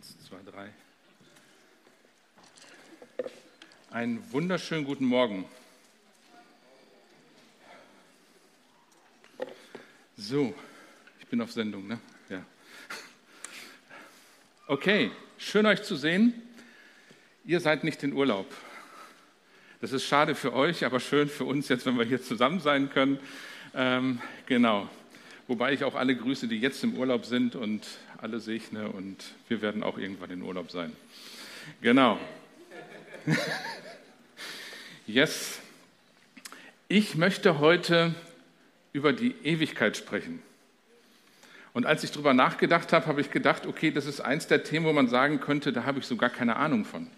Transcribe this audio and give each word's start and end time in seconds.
Eins, 0.00 0.16
zwei, 0.26 0.38
drei. 0.50 0.70
Einen 3.90 4.32
wunderschönen 4.32 4.86
guten 4.86 5.04
Morgen. 5.04 5.44
So, 10.16 10.54
ich 11.18 11.26
bin 11.26 11.42
auf 11.42 11.52
Sendung, 11.52 11.86
ne? 11.86 12.00
Ja. 12.30 12.42
Okay, 14.68 15.10
schön 15.36 15.66
euch 15.66 15.82
zu 15.82 15.96
sehen. 15.96 16.32
Ihr 17.44 17.60
seid 17.60 17.84
nicht 17.84 18.02
in 18.02 18.14
Urlaub. 18.14 18.46
Das 19.82 19.92
ist 19.92 20.06
schade 20.06 20.34
für 20.34 20.54
euch, 20.54 20.86
aber 20.86 20.98
schön 20.98 21.28
für 21.28 21.44
uns 21.44 21.68
jetzt, 21.68 21.84
wenn 21.84 21.98
wir 21.98 22.06
hier 22.06 22.22
zusammen 22.22 22.60
sein 22.60 22.88
können. 22.88 23.18
Ähm, 23.74 24.22
genau. 24.46 24.88
Wobei 25.50 25.72
ich 25.72 25.82
auch 25.82 25.96
alle 25.96 26.14
grüße, 26.14 26.46
die 26.46 26.60
jetzt 26.60 26.84
im 26.84 26.94
Urlaub 26.94 27.26
sind 27.26 27.56
und 27.56 27.84
alle 28.18 28.38
segne 28.38 28.88
und 28.88 29.16
wir 29.48 29.60
werden 29.62 29.82
auch 29.82 29.98
irgendwann 29.98 30.30
in 30.30 30.42
Urlaub 30.42 30.70
sein. 30.70 30.92
Genau. 31.82 32.20
Yes. 35.08 35.58
Ich 36.86 37.16
möchte 37.16 37.58
heute 37.58 38.14
über 38.92 39.12
die 39.12 39.34
Ewigkeit 39.42 39.96
sprechen. 39.96 40.40
Und 41.72 41.84
als 41.84 42.04
ich 42.04 42.12
darüber 42.12 42.32
nachgedacht 42.32 42.92
habe, 42.92 43.06
habe 43.06 43.20
ich 43.20 43.32
gedacht, 43.32 43.66
okay, 43.66 43.90
das 43.90 44.06
ist 44.06 44.20
eins 44.20 44.46
der 44.46 44.62
Themen, 44.62 44.86
wo 44.86 44.92
man 44.92 45.08
sagen 45.08 45.40
könnte, 45.40 45.72
da 45.72 45.82
habe 45.82 45.98
ich 45.98 46.06
so 46.06 46.14
gar 46.14 46.30
keine 46.30 46.54
Ahnung 46.54 46.84
von. 46.84 47.08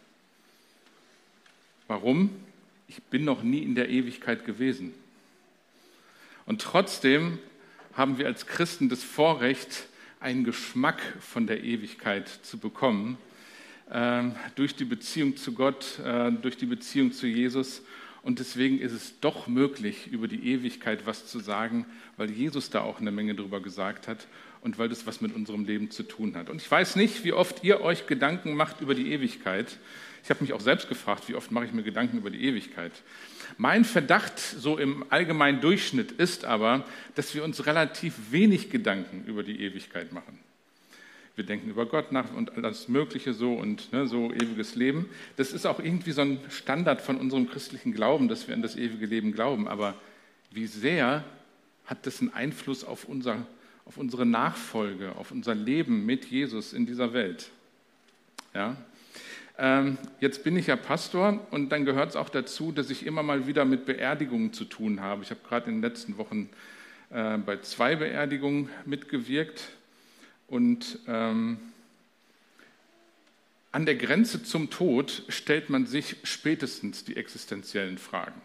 Warum? 1.87 2.31
Ich 2.89 3.03
bin 3.03 3.27
noch 3.27 3.43
nie 3.43 3.63
in 3.63 3.75
der 3.75 3.91
Ewigkeit 3.91 4.47
gewesen. 4.47 4.95
Und 6.47 6.63
trotzdem 6.63 7.39
haben 7.95 8.19
wir 8.19 8.27
als 8.27 8.47
Christen 8.47 8.89
das 8.89 9.03
Vorrecht, 9.03 9.87
einen 10.21 10.45
Geschmack 10.45 11.01
von 11.21 11.47
der 11.47 11.65
Ewigkeit 11.65 12.29
zu 12.29 12.59
bekommen, 12.59 13.19
äh, 13.91 14.23
durch 14.55 14.75
die 14.77 14.85
Beziehung 14.85 15.37
zu 15.37 15.53
Gott, 15.53 15.99
äh, 15.99 16.31
durch 16.31 16.57
die 16.57 16.67
Beziehung 16.67 17.13
zu 17.13 17.27
Jesus. 17.27 17.83
Und 18.23 18.39
deswegen 18.39 18.79
ist 18.79 18.93
es 18.93 19.19
doch 19.21 19.49
möglich, 19.49 20.07
über 20.13 20.29
die 20.29 20.53
Ewigkeit 20.53 21.07
was 21.07 21.27
zu 21.27 21.41
sagen, 21.41 21.87
weil 22.17 22.31
Jesus 22.31 22.71
da 22.71 22.83
auch 22.83 23.01
eine 23.01 23.11
Menge 23.11 23.35
drüber 23.35 23.61
gesagt 23.61 24.07
hat 24.07 24.29
und 24.61 24.79
weil 24.79 24.89
das 24.89 25.07
was 25.07 25.21
mit 25.21 25.35
unserem 25.35 25.65
Leben 25.65 25.91
zu 25.91 26.05
tun 26.05 26.37
hat. 26.37 26.49
Und 26.49 26.63
ich 26.63 26.71
weiß 26.71 26.95
nicht, 26.95 27.25
wie 27.25 27.33
oft 27.33 27.65
ihr 27.65 27.81
euch 27.81 28.07
Gedanken 28.07 28.55
macht 28.55 28.81
über 28.81 28.95
die 28.95 29.13
Ewigkeit. 29.13 29.77
Ich 30.25 30.31
habe 30.31 30.43
mich 30.43 30.53
auch 30.53 30.61
selbst 30.61 30.89
gefragt, 30.89 31.29
wie 31.29 31.35
oft 31.35 31.51
mache 31.51 31.65
ich 31.65 31.73
mir 31.73 31.83
Gedanken 31.83 32.19
über 32.19 32.31
die 32.31 32.45
Ewigkeit. 32.45 32.93
Mein 33.59 33.85
Verdacht 33.85 34.39
so 34.39 34.79
im 34.79 35.05
allgemeinen 35.11 35.61
Durchschnitt 35.61 36.13
ist 36.13 36.45
aber, 36.45 36.85
dass 37.17 37.35
wir 37.35 37.43
uns 37.43 37.67
relativ 37.67 38.15
wenig 38.31 38.71
Gedanken 38.71 39.25
über 39.27 39.43
die 39.43 39.61
Ewigkeit 39.61 40.13
machen. 40.13 40.39
Wir 41.35 41.45
denken 41.45 41.71
über 41.71 41.87
Gott 41.87 42.13
nach 42.13 42.33
und 42.35 42.53
alles 42.57 42.89
Mögliche 42.89 43.33
so 43.33 43.55
und 43.55 43.93
ne, 43.93 44.07
so 44.07 44.31
ewiges 44.33 44.75
Leben. 44.75 45.09
Das 45.37 45.53
ist 45.53 45.67
auch 45.67 45.81
irgendwie 45.81 46.13
so 46.13 46.21
ein 46.21 46.39
Standard 46.51 47.01
von 47.01 47.17
unserem 47.17 47.49
christlichen 47.49 47.93
Glauben, 47.93 48.29
dass 48.29 48.47
wir 48.47 48.55
an 48.55 48.63
das 48.63 48.77
ewige 48.77 49.07
Leben 49.07 49.33
glauben. 49.33 49.67
Aber 49.67 49.95
wie 50.51 50.67
sehr 50.67 51.25
hat 51.87 52.07
das 52.07 52.21
einen 52.21 52.33
Einfluss 52.35 52.85
auf, 52.85 53.07
unser, 53.07 53.47
auf 53.87 53.97
unsere 53.97 54.27
Nachfolge, 54.27 55.17
auf 55.17 55.31
unser 55.31 55.55
Leben 55.55 56.05
mit 56.05 56.27
Jesus 56.27 56.75
in 56.75 56.85
dieser 56.87 57.13
Welt? 57.15 57.51
Ja, 58.55 58.77
jetzt 60.21 60.45
bin 60.45 60.57
ich 60.57 60.67
ja 60.67 60.77
Pastor 60.77 61.47
und 61.51 61.69
dann 61.71 61.85
gehört 61.85 62.11
es 62.11 62.17
auch 62.17 62.31
dazu, 62.31 62.73
dass 62.73 62.91
ich 62.91 63.07
immer 63.07 63.23
mal 63.23 63.47
wieder 63.47 63.65
mit 63.65 63.87
Beerdigungen 63.87 64.53
zu 64.53 64.65
tun 64.65 65.01
habe. 65.01 65.23
Ich 65.23 65.31
habe 65.31 65.41
gerade 65.47 65.71
in 65.71 65.77
den 65.77 65.83
letzten 65.83 66.17
Wochen 66.17 66.49
äh, 67.11 67.37
bei 67.39 67.59
zwei 67.59 67.97
Beerdigungen 67.97 68.71
mitgewirkt 68.87 69.69
und 70.49 70.99
ähm, 71.07 71.59
an 73.73 73.87
der 73.87 73.95
Grenze 73.95 74.43
zum 74.43 74.69
Tod 74.69 75.23
stellt 75.29 75.71
man 75.71 75.87
sich 75.87 76.17
spätestens 76.25 77.05
die 77.05 77.17
existenziellen 77.17 77.99
Fragen. 77.99 78.41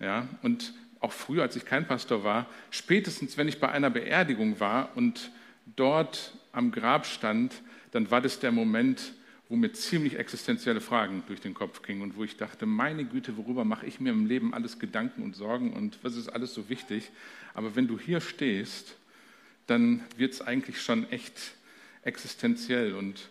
Ja, 0.00 0.28
und 0.42 0.74
auch 1.00 1.12
früher, 1.12 1.42
als 1.42 1.56
ich 1.56 1.64
kein 1.64 1.86
Pastor 1.86 2.22
war, 2.24 2.46
spätestens 2.70 3.36
wenn 3.36 3.48
ich 3.48 3.60
bei 3.60 3.70
einer 3.70 3.90
Beerdigung 3.90 4.60
war 4.60 4.90
und 4.96 5.30
dort 5.76 6.34
am 6.52 6.72
Grab 6.72 7.06
stand, 7.06 7.54
dann 7.92 8.10
war 8.10 8.20
das 8.20 8.38
der 8.38 8.52
Moment, 8.52 9.14
wo 9.52 9.56
mir 9.56 9.70
ziemlich 9.74 10.18
existenzielle 10.18 10.80
Fragen 10.80 11.24
durch 11.26 11.42
den 11.42 11.52
Kopf 11.52 11.82
gingen 11.82 12.00
und 12.00 12.16
wo 12.16 12.24
ich 12.24 12.38
dachte, 12.38 12.64
meine 12.64 13.04
Güte, 13.04 13.36
worüber 13.36 13.66
mache 13.66 13.84
ich 13.84 14.00
mir 14.00 14.08
im 14.08 14.24
Leben 14.24 14.54
alles 14.54 14.78
Gedanken 14.78 15.22
und 15.22 15.36
Sorgen 15.36 15.74
und 15.74 15.98
was 16.00 16.16
ist 16.16 16.30
alles 16.30 16.54
so 16.54 16.70
wichtig? 16.70 17.10
Aber 17.52 17.76
wenn 17.76 17.86
du 17.86 17.98
hier 17.98 18.22
stehst, 18.22 18.96
dann 19.66 20.02
wird 20.16 20.32
es 20.32 20.40
eigentlich 20.40 20.80
schon 20.80 21.06
echt 21.12 21.52
existenziell. 22.00 22.94
Und 22.94 23.28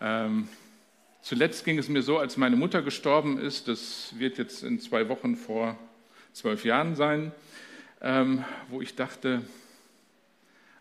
ähm, 0.00 0.46
zuletzt 1.20 1.64
ging 1.64 1.78
es 1.78 1.88
mir 1.88 2.02
so, 2.02 2.18
als 2.18 2.36
meine 2.36 2.54
Mutter 2.54 2.80
gestorben 2.80 3.36
ist, 3.36 3.66
das 3.66 4.14
wird 4.16 4.38
jetzt 4.38 4.62
in 4.62 4.78
zwei 4.78 5.08
Wochen 5.08 5.34
vor 5.34 5.76
zwölf 6.32 6.64
Jahren 6.64 6.94
sein, 6.94 7.32
ähm, 8.00 8.44
wo 8.68 8.82
ich 8.82 8.94
dachte, 8.94 9.42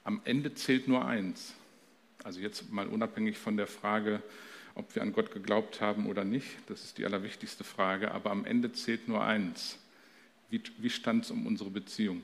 am 0.03 0.21
Ende 0.25 0.53
zählt 0.53 0.87
nur 0.87 1.03
eins. 1.03 1.55
Also 2.23 2.39
jetzt 2.39 2.71
mal 2.71 2.85
unabhängig 2.85 3.39
von 3.39 3.57
der 3.57 3.65
Frage, 3.65 4.21
ob 4.75 4.93
wir 4.93 5.01
an 5.01 5.13
Gott 5.13 5.31
geglaubt 5.31 5.81
haben 5.81 6.07
oder 6.07 6.23
nicht, 6.23 6.47
das 6.67 6.83
ist 6.83 6.97
die 6.97 7.05
allerwichtigste 7.05 7.63
Frage, 7.63 8.11
aber 8.11 8.31
am 8.31 8.45
Ende 8.45 8.71
zählt 8.73 9.07
nur 9.07 9.23
eins. 9.23 9.79
Wie, 10.49 10.61
wie 10.77 10.89
stand 10.89 11.23
es 11.23 11.31
um 11.31 11.47
unsere 11.47 11.69
Beziehung? 11.69 12.21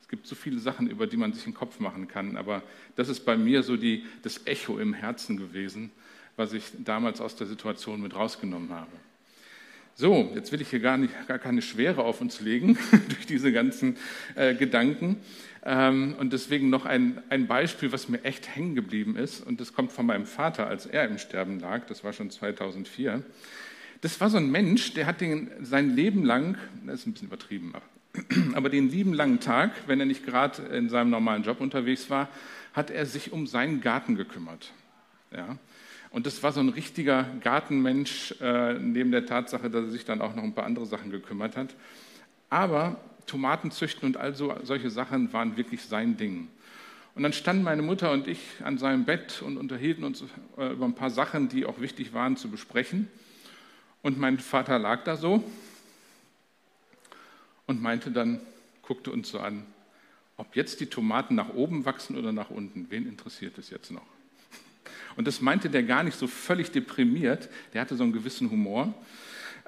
Es 0.00 0.08
gibt 0.08 0.26
so 0.26 0.34
viele 0.34 0.58
Sachen, 0.58 0.88
über 0.88 1.06
die 1.06 1.16
man 1.16 1.32
sich 1.32 1.44
einen 1.44 1.54
Kopf 1.54 1.78
machen 1.78 2.08
kann, 2.08 2.36
aber 2.36 2.62
das 2.96 3.08
ist 3.08 3.24
bei 3.24 3.36
mir 3.36 3.62
so 3.62 3.76
die, 3.76 4.04
das 4.22 4.46
Echo 4.46 4.78
im 4.78 4.94
Herzen 4.94 5.36
gewesen, 5.36 5.92
was 6.36 6.52
ich 6.54 6.64
damals 6.78 7.20
aus 7.20 7.36
der 7.36 7.46
Situation 7.46 8.00
mit 8.00 8.14
rausgenommen 8.14 8.70
habe. 8.70 8.90
So, 10.00 10.32
jetzt 10.34 10.50
will 10.50 10.62
ich 10.62 10.70
hier 10.70 10.80
gar, 10.80 10.96
nicht, 10.96 11.12
gar 11.28 11.38
keine 11.38 11.60
Schwere 11.60 12.04
auf 12.04 12.22
uns 12.22 12.40
legen 12.40 12.78
durch 13.08 13.26
diese 13.26 13.52
ganzen 13.52 13.98
äh, 14.34 14.54
Gedanken. 14.54 15.18
Ähm, 15.62 16.14
und 16.18 16.32
deswegen 16.32 16.70
noch 16.70 16.86
ein, 16.86 17.20
ein 17.28 17.46
Beispiel, 17.46 17.92
was 17.92 18.08
mir 18.08 18.24
echt 18.24 18.56
hängen 18.56 18.74
geblieben 18.74 19.14
ist. 19.16 19.46
Und 19.46 19.60
das 19.60 19.74
kommt 19.74 19.92
von 19.92 20.06
meinem 20.06 20.24
Vater, 20.24 20.66
als 20.68 20.86
er 20.86 21.04
im 21.04 21.18
Sterben 21.18 21.60
lag. 21.60 21.84
Das 21.84 22.02
war 22.02 22.14
schon 22.14 22.30
2004. 22.30 23.22
Das 24.00 24.18
war 24.22 24.30
so 24.30 24.38
ein 24.38 24.50
Mensch, 24.50 24.94
der 24.94 25.04
hat 25.04 25.20
den, 25.20 25.50
sein 25.60 25.94
Leben 25.94 26.24
lang, 26.24 26.56
das 26.86 27.00
ist 27.00 27.06
ein 27.06 27.12
bisschen 27.12 27.28
übertrieben, 27.28 27.74
aber 28.54 28.70
den 28.70 28.88
lieben 28.88 29.12
langen 29.12 29.40
Tag, 29.40 29.72
wenn 29.86 30.00
er 30.00 30.06
nicht 30.06 30.24
gerade 30.24 30.62
in 30.62 30.88
seinem 30.88 31.10
normalen 31.10 31.42
Job 31.42 31.60
unterwegs 31.60 32.08
war, 32.08 32.30
hat 32.72 32.90
er 32.90 33.04
sich 33.04 33.32
um 33.32 33.46
seinen 33.46 33.82
Garten 33.82 34.14
gekümmert. 34.14 34.72
Ja? 35.30 35.58
Und 36.10 36.26
das 36.26 36.42
war 36.42 36.52
so 36.52 36.60
ein 36.60 36.70
richtiger 36.70 37.24
Gartenmensch, 37.42 38.34
äh, 38.40 38.74
neben 38.74 39.12
der 39.12 39.26
Tatsache, 39.26 39.70
dass 39.70 39.84
er 39.84 39.90
sich 39.90 40.04
dann 40.04 40.20
auch 40.20 40.34
noch 40.34 40.42
ein 40.42 40.54
paar 40.54 40.66
andere 40.66 40.86
Sachen 40.86 41.10
gekümmert 41.10 41.56
hat. 41.56 41.74
Aber 42.48 43.00
Tomaten 43.26 43.70
züchten 43.70 44.06
und 44.06 44.16
all 44.16 44.34
so, 44.34 44.54
solche 44.64 44.90
Sachen 44.90 45.32
waren 45.32 45.56
wirklich 45.56 45.82
sein 45.82 46.16
Ding. 46.16 46.48
Und 47.14 47.22
dann 47.22 47.32
standen 47.32 47.62
meine 47.62 47.82
Mutter 47.82 48.10
und 48.12 48.26
ich 48.26 48.40
an 48.64 48.78
seinem 48.78 49.04
Bett 49.04 49.42
und 49.42 49.56
unterhielten 49.56 50.04
uns 50.04 50.24
äh, 50.56 50.72
über 50.72 50.84
ein 50.84 50.94
paar 50.94 51.10
Sachen, 51.10 51.48
die 51.48 51.64
auch 51.64 51.80
wichtig 51.80 52.12
waren 52.12 52.36
zu 52.36 52.48
besprechen. 52.48 53.08
Und 54.02 54.18
mein 54.18 54.38
Vater 54.38 54.78
lag 54.78 55.04
da 55.04 55.16
so 55.16 55.44
und 57.66 57.80
meinte 57.80 58.10
dann, 58.10 58.40
guckte 58.82 59.12
uns 59.12 59.28
so 59.30 59.38
an, 59.38 59.64
ob 60.36 60.56
jetzt 60.56 60.80
die 60.80 60.86
Tomaten 60.86 61.34
nach 61.34 61.50
oben 61.50 61.84
wachsen 61.84 62.16
oder 62.16 62.32
nach 62.32 62.50
unten, 62.50 62.86
wen 62.90 63.06
interessiert 63.06 63.58
es 63.58 63.70
jetzt 63.70 63.90
noch? 63.90 64.06
Und 65.16 65.26
das 65.26 65.40
meinte 65.40 65.70
der 65.70 65.82
gar 65.82 66.02
nicht 66.02 66.18
so 66.18 66.26
völlig 66.26 66.70
deprimiert, 66.70 67.48
der 67.74 67.80
hatte 67.80 67.96
so 67.96 68.02
einen 68.02 68.12
gewissen 68.12 68.50
Humor. 68.50 68.94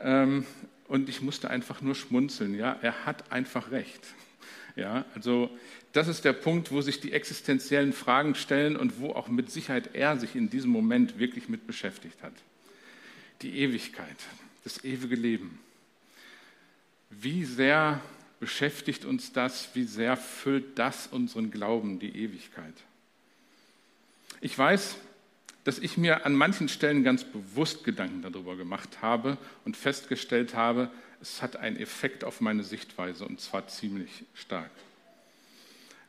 Ähm, 0.00 0.46
und 0.88 1.08
ich 1.08 1.22
musste 1.22 1.50
einfach 1.50 1.80
nur 1.80 1.94
schmunzeln. 1.94 2.54
Ja, 2.54 2.76
er 2.82 3.06
hat 3.06 3.32
einfach 3.32 3.70
recht. 3.70 4.02
Ja, 4.76 5.04
also 5.14 5.50
das 5.92 6.08
ist 6.08 6.24
der 6.24 6.32
Punkt, 6.32 6.70
wo 6.70 6.80
sich 6.80 7.00
die 7.00 7.12
existenziellen 7.12 7.92
Fragen 7.92 8.34
stellen 8.34 8.76
und 8.76 9.00
wo 9.00 9.10
auch 9.10 9.28
mit 9.28 9.50
Sicherheit 9.50 9.94
er 9.94 10.16
sich 10.18 10.34
in 10.34 10.48
diesem 10.48 10.70
Moment 10.70 11.18
wirklich 11.18 11.48
mit 11.48 11.66
beschäftigt 11.66 12.22
hat. 12.22 12.32
Die 13.42 13.58
Ewigkeit, 13.58 14.16
das 14.64 14.84
ewige 14.84 15.16
Leben. 15.16 15.58
Wie 17.10 17.44
sehr 17.44 18.00
beschäftigt 18.40 19.04
uns 19.04 19.32
das, 19.32 19.68
wie 19.74 19.84
sehr 19.84 20.16
füllt 20.16 20.78
das 20.78 21.06
unseren 21.06 21.50
Glauben, 21.50 21.98
die 21.98 22.16
Ewigkeit? 22.16 22.74
Ich 24.40 24.56
weiß, 24.56 24.96
dass 25.64 25.78
ich 25.78 25.96
mir 25.96 26.26
an 26.26 26.34
manchen 26.34 26.68
Stellen 26.68 27.04
ganz 27.04 27.24
bewusst 27.24 27.84
Gedanken 27.84 28.22
darüber 28.22 28.56
gemacht 28.56 29.02
habe 29.02 29.38
und 29.64 29.76
festgestellt 29.76 30.54
habe, 30.54 30.90
es 31.20 31.40
hat 31.40 31.56
einen 31.56 31.76
Effekt 31.76 32.24
auf 32.24 32.40
meine 32.40 32.64
Sichtweise 32.64 33.24
und 33.24 33.40
zwar 33.40 33.68
ziemlich 33.68 34.24
stark. 34.34 34.70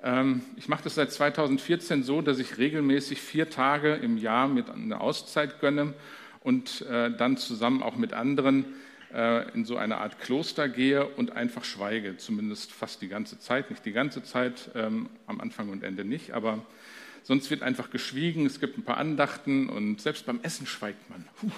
Ähm, 0.01 0.41
ich 0.57 0.67
mache 0.67 0.83
das 0.83 0.95
seit 0.95 1.11
2014 1.11 2.03
so, 2.03 2.21
dass 2.21 2.39
ich 2.39 2.57
regelmäßig 2.57 3.21
vier 3.21 3.49
Tage 3.49 3.93
im 3.93 4.17
Jahr 4.17 4.47
mit 4.47 4.69
einer 4.69 5.01
Auszeit 5.01 5.61
gönne 5.61 5.93
und 6.41 6.81
äh, 6.81 7.15
dann 7.15 7.37
zusammen 7.37 7.83
auch 7.83 7.95
mit 7.95 8.13
anderen 8.13 8.65
äh, 9.13 9.49
in 9.53 9.65
so 9.65 9.77
eine 9.77 9.97
Art 9.97 10.19
Kloster 10.19 10.67
gehe 10.67 11.07
und 11.07 11.31
einfach 11.31 11.63
schweige, 11.63 12.17
zumindest 12.17 12.71
fast 12.71 13.01
die 13.01 13.07
ganze 13.07 13.39
Zeit, 13.39 13.69
nicht 13.69 13.85
die 13.85 13.93
ganze 13.93 14.23
Zeit, 14.23 14.71
ähm, 14.75 15.09
am 15.27 15.39
Anfang 15.39 15.69
und 15.69 15.83
Ende 15.83 16.03
nicht, 16.03 16.31
aber 16.31 16.65
sonst 17.23 17.49
wird 17.49 17.63
einfach 17.63 17.89
geschwiegen, 17.89 18.45
es 18.45 18.59
gibt 18.59 18.77
ein 18.77 18.83
paar 18.83 18.97
Andachten 18.97 19.69
und 19.69 20.01
selbst 20.01 20.25
beim 20.25 20.39
Essen 20.43 20.67
schweigt 20.67 21.09
man. 21.09 21.25
Puh. 21.39 21.51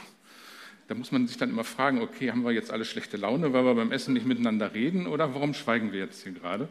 Da 0.87 0.93
muss 0.93 1.11
man 1.11 1.27
sich 1.27 1.37
dann 1.37 1.49
immer 1.49 1.63
fragen, 1.63 2.01
okay, 2.01 2.29
haben 2.29 2.43
wir 2.43 2.51
jetzt 2.51 2.71
alle 2.71 2.85
schlechte 2.85 3.17
Laune, 3.17 3.53
weil 3.53 3.65
wir 3.65 3.73
beim 3.73 3.91
Essen 3.91 4.13
nicht 4.13 4.27
miteinander 4.27 4.73
reden 4.73 5.07
oder 5.07 5.33
warum 5.33 5.55
schweigen 5.55 5.91
wir 5.91 5.99
jetzt 5.99 6.23
hier 6.23 6.31
gerade? 6.31 6.69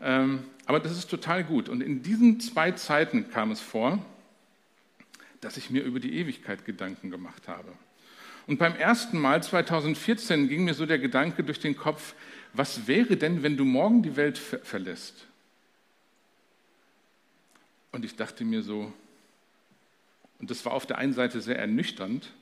Ähm, 0.00 0.44
aber 0.66 0.78
das 0.78 0.92
ist 0.92 1.10
total 1.10 1.42
gut. 1.42 1.68
Und 1.68 1.82
in 1.82 2.02
diesen 2.02 2.38
zwei 2.40 2.70
Zeiten 2.72 3.28
kam 3.30 3.50
es 3.50 3.60
vor, 3.60 3.98
dass 5.40 5.56
ich 5.56 5.70
mir 5.70 5.82
über 5.82 5.98
die 5.98 6.14
Ewigkeit 6.14 6.64
Gedanken 6.64 7.10
gemacht 7.10 7.48
habe. 7.48 7.72
Und 8.46 8.58
beim 8.58 8.76
ersten 8.76 9.18
Mal 9.18 9.42
2014 9.42 10.48
ging 10.48 10.64
mir 10.64 10.74
so 10.74 10.86
der 10.86 10.98
Gedanke 10.98 11.42
durch 11.42 11.60
den 11.60 11.76
Kopf, 11.76 12.14
was 12.52 12.86
wäre 12.86 13.16
denn, 13.16 13.42
wenn 13.42 13.56
du 13.56 13.64
morgen 13.64 14.02
die 14.02 14.16
Welt 14.16 14.38
ver 14.38 14.58
verlässt? 14.60 15.26
Und 17.92 18.04
ich 18.04 18.16
dachte 18.16 18.44
mir 18.44 18.62
so, 18.62 18.92
und 20.38 20.50
das 20.50 20.64
war 20.64 20.72
auf 20.72 20.86
der 20.86 20.98
einen 20.98 21.12
Seite 21.12 21.40
sehr 21.40 21.58
ernüchternd, 21.58 22.32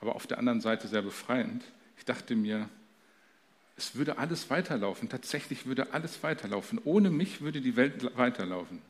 aber 0.00 0.14
auf 0.14 0.26
der 0.26 0.38
anderen 0.38 0.60
Seite 0.60 0.88
sehr 0.88 1.02
befreiend. 1.02 1.64
Ich 1.96 2.04
dachte 2.04 2.36
mir, 2.36 2.68
es 3.76 3.94
würde 3.94 4.18
alles 4.18 4.50
weiterlaufen. 4.50 5.08
Tatsächlich 5.08 5.66
würde 5.66 5.92
alles 5.92 6.22
weiterlaufen. 6.22 6.80
Ohne 6.84 7.10
mich 7.10 7.40
würde 7.40 7.60
die 7.60 7.76
Welt 7.76 8.16
weiterlaufen. 8.16 8.80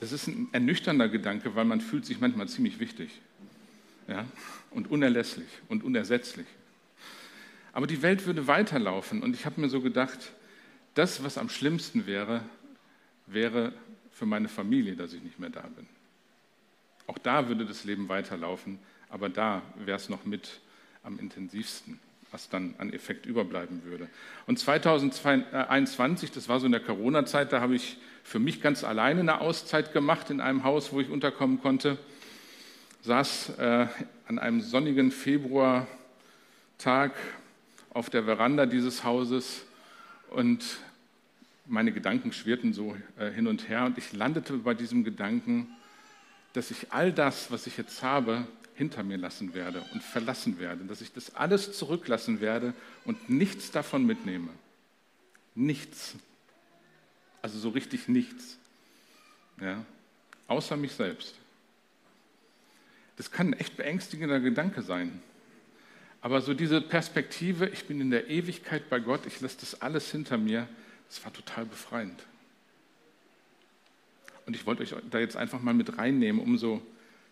Das 0.00 0.12
ist 0.12 0.28
ein 0.28 0.48
ernüchternder 0.52 1.08
Gedanke, 1.08 1.54
weil 1.54 1.64
man 1.64 1.80
fühlt 1.80 2.06
sich 2.06 2.20
manchmal 2.20 2.48
ziemlich 2.48 2.78
wichtig 2.78 3.10
ja? 4.06 4.24
und 4.70 4.90
unerlässlich 4.90 5.48
und 5.68 5.82
unersetzlich. 5.82 6.46
Aber 7.72 7.86
die 7.86 8.02
Welt 8.02 8.24
würde 8.26 8.46
weiterlaufen 8.46 9.22
und 9.22 9.34
ich 9.34 9.44
habe 9.44 9.60
mir 9.60 9.68
so 9.68 9.80
gedacht, 9.80 10.32
das, 10.94 11.22
was 11.22 11.38
am 11.38 11.48
schlimmsten 11.48 12.06
wäre, 12.06 12.42
wäre 13.28 13.72
für 14.10 14.26
meine 14.26 14.48
Familie, 14.48 14.96
dass 14.96 15.12
ich 15.12 15.22
nicht 15.22 15.38
mehr 15.38 15.50
da 15.50 15.62
bin. 15.62 15.86
Auch 17.06 17.18
da 17.18 17.48
würde 17.48 17.64
das 17.64 17.84
Leben 17.84 18.08
weiterlaufen, 18.08 18.78
aber 19.08 19.28
da 19.28 19.62
wäre 19.76 19.96
es 19.96 20.08
noch 20.08 20.24
mit 20.24 20.60
am 21.02 21.18
intensivsten, 21.18 21.98
was 22.30 22.50
dann 22.50 22.74
an 22.78 22.92
Effekt 22.92 23.24
überbleiben 23.26 23.84
würde. 23.84 24.08
Und 24.46 24.58
2021, 24.58 26.32
das 26.32 26.48
war 26.48 26.60
so 26.60 26.66
in 26.66 26.72
der 26.72 26.82
Corona-Zeit, 26.82 27.52
da 27.52 27.60
habe 27.60 27.76
ich 27.76 27.96
für 28.24 28.38
mich 28.38 28.60
ganz 28.60 28.84
alleine 28.84 29.20
eine 29.20 29.40
Auszeit 29.40 29.92
gemacht 29.92 30.28
in 30.30 30.40
einem 30.40 30.64
Haus, 30.64 30.92
wo 30.92 31.00
ich 31.00 31.08
unterkommen 31.08 31.62
konnte. 31.62 31.96
Saß 33.02 33.58
äh, 33.58 33.86
an 34.26 34.38
einem 34.38 34.60
sonnigen 34.60 35.10
Februartag 35.10 35.86
auf 37.94 38.10
der 38.10 38.24
Veranda 38.24 38.66
dieses 38.66 39.04
Hauses 39.04 39.64
und 40.28 40.62
meine 41.68 41.92
Gedanken 41.92 42.32
schwirrten 42.32 42.72
so 42.72 42.96
äh, 43.18 43.30
hin 43.30 43.46
und 43.46 43.68
her 43.68 43.84
und 43.84 43.98
ich 43.98 44.12
landete 44.12 44.54
bei 44.58 44.74
diesem 44.74 45.04
Gedanken, 45.04 45.68
dass 46.54 46.70
ich 46.70 46.92
all 46.92 47.12
das, 47.12 47.50
was 47.50 47.66
ich 47.66 47.76
jetzt 47.76 48.02
habe, 48.02 48.46
hinter 48.74 49.02
mir 49.02 49.18
lassen 49.18 49.54
werde 49.54 49.84
und 49.92 50.02
verlassen 50.02 50.58
werde, 50.58 50.84
dass 50.84 51.00
ich 51.00 51.12
das 51.12 51.34
alles 51.34 51.76
zurücklassen 51.76 52.40
werde 52.40 52.74
und 53.04 53.28
nichts 53.28 53.70
davon 53.70 54.06
mitnehme. 54.06 54.50
Nichts. 55.54 56.14
Also 57.42 57.58
so 57.58 57.70
richtig 57.70 58.08
nichts. 58.08 58.56
Ja? 59.60 59.84
Außer 60.46 60.76
mich 60.76 60.92
selbst. 60.92 61.34
Das 63.16 63.30
kann 63.30 63.48
ein 63.48 63.52
echt 63.54 63.76
beängstigender 63.76 64.38
Gedanke 64.38 64.82
sein. 64.82 65.20
Aber 66.20 66.40
so 66.40 66.54
diese 66.54 66.80
Perspektive, 66.80 67.68
ich 67.68 67.86
bin 67.86 68.00
in 68.00 68.10
der 68.10 68.28
Ewigkeit 68.28 68.88
bei 68.88 69.00
Gott, 69.00 69.26
ich 69.26 69.40
lasse 69.40 69.58
das 69.60 69.82
alles 69.82 70.10
hinter 70.10 70.38
mir, 70.38 70.68
das 71.08 71.24
war 71.24 71.32
total 71.32 71.64
befreiend. 71.64 72.22
Und 74.46 74.54
ich 74.54 74.66
wollte 74.66 74.82
euch 74.82 74.94
da 75.10 75.18
jetzt 75.18 75.36
einfach 75.36 75.60
mal 75.60 75.74
mit 75.74 75.98
reinnehmen, 75.98 76.40
um 76.40 76.56
so 76.56 76.80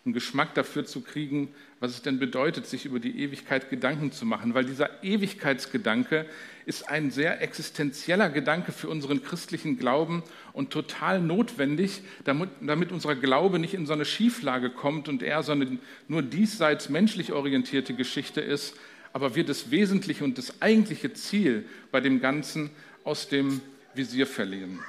einen 0.05 0.13
Geschmack 0.13 0.53
dafür 0.53 0.85
zu 0.85 1.01
kriegen, 1.01 1.49
was 1.79 1.91
es 1.91 2.01
denn 2.01 2.17
bedeutet, 2.17 2.65
sich 2.65 2.85
über 2.85 2.99
die 2.99 3.19
Ewigkeit 3.19 3.69
Gedanken 3.69 4.11
zu 4.11 4.25
machen. 4.25 4.53
Weil 4.53 4.65
dieser 4.65 5.03
Ewigkeitsgedanke 5.03 6.25
ist 6.65 6.89
ein 6.89 7.11
sehr 7.11 7.41
existenzieller 7.41 8.29
Gedanke 8.29 8.71
für 8.71 8.87
unseren 8.87 9.21
christlichen 9.21 9.77
Glauben 9.77 10.23
und 10.53 10.69
total 10.69 11.19
notwendig, 11.21 12.01
damit, 12.23 12.49
damit 12.61 12.91
unser 12.91 13.15
Glaube 13.15 13.59
nicht 13.59 13.73
in 13.73 13.85
so 13.85 13.93
eine 13.93 14.05
Schieflage 14.05 14.69
kommt 14.69 15.09
und 15.09 15.21
er 15.21 15.43
so 15.43 15.51
eine 15.51 15.77
nur 16.07 16.21
diesseits 16.21 16.87
menschlich 16.87 17.33
orientierte 17.33 17.93
Geschichte 17.93 18.41
ist, 18.41 18.77
aber 19.11 19.35
wir 19.35 19.43
das 19.43 19.71
Wesentliche 19.71 20.23
und 20.23 20.37
das 20.37 20.61
eigentliche 20.61 21.13
Ziel 21.13 21.65
bei 21.91 21.99
dem 21.99 22.21
Ganzen 22.21 22.69
aus 23.07 23.29
dem 23.29 23.61
Visier 23.93 24.27
verlieren. 24.27 24.81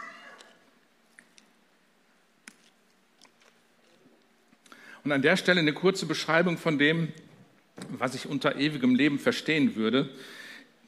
Und 5.05 5.12
an 5.12 5.23
der 5.23 5.37
Stelle 5.37 5.61
eine 5.61 5.73
kurze 5.73 6.05
Beschreibung 6.05 6.59
von 6.59 6.79
dem, 6.81 7.12
was 7.91 8.17
ich 8.17 8.26
unter 8.26 8.56
ewigem 8.56 8.97
Leben 8.97 9.20
verstehen 9.20 9.76
würde. 9.76 10.11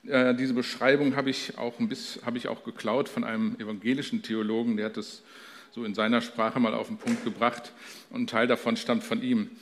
Äh, 0.09 0.35
diese 0.35 0.55
Beschreibung 0.55 1.15
habe 1.15 1.31
ich, 1.31 1.57
auch 1.57 1.79
ein 1.79 1.89
bisschen, 1.89 2.27
habe 2.27 2.37
ich 2.37 2.49
auch 2.49 2.65
geklaut 2.65 3.09
von 3.09 3.23
einem 3.23 3.55
evangelischen 3.61 4.23
Theologen, 4.23 4.77
der 4.77 4.87
hat 4.87 4.97
es 4.97 5.23
so 5.71 5.85
in 5.85 5.95
seiner 5.95 6.23
Sprache 6.23 6.59
mal 6.59 6.75
auf 6.75 6.89
den 6.89 6.99
Punkt 6.99 7.23
gebracht 7.23 7.73
und 8.11 8.23
ein 8.23 8.27
Teil 8.27 8.49
davon 8.49 8.77
stammt 8.77 9.05
von 9.05 9.23
ihm. 9.23 9.53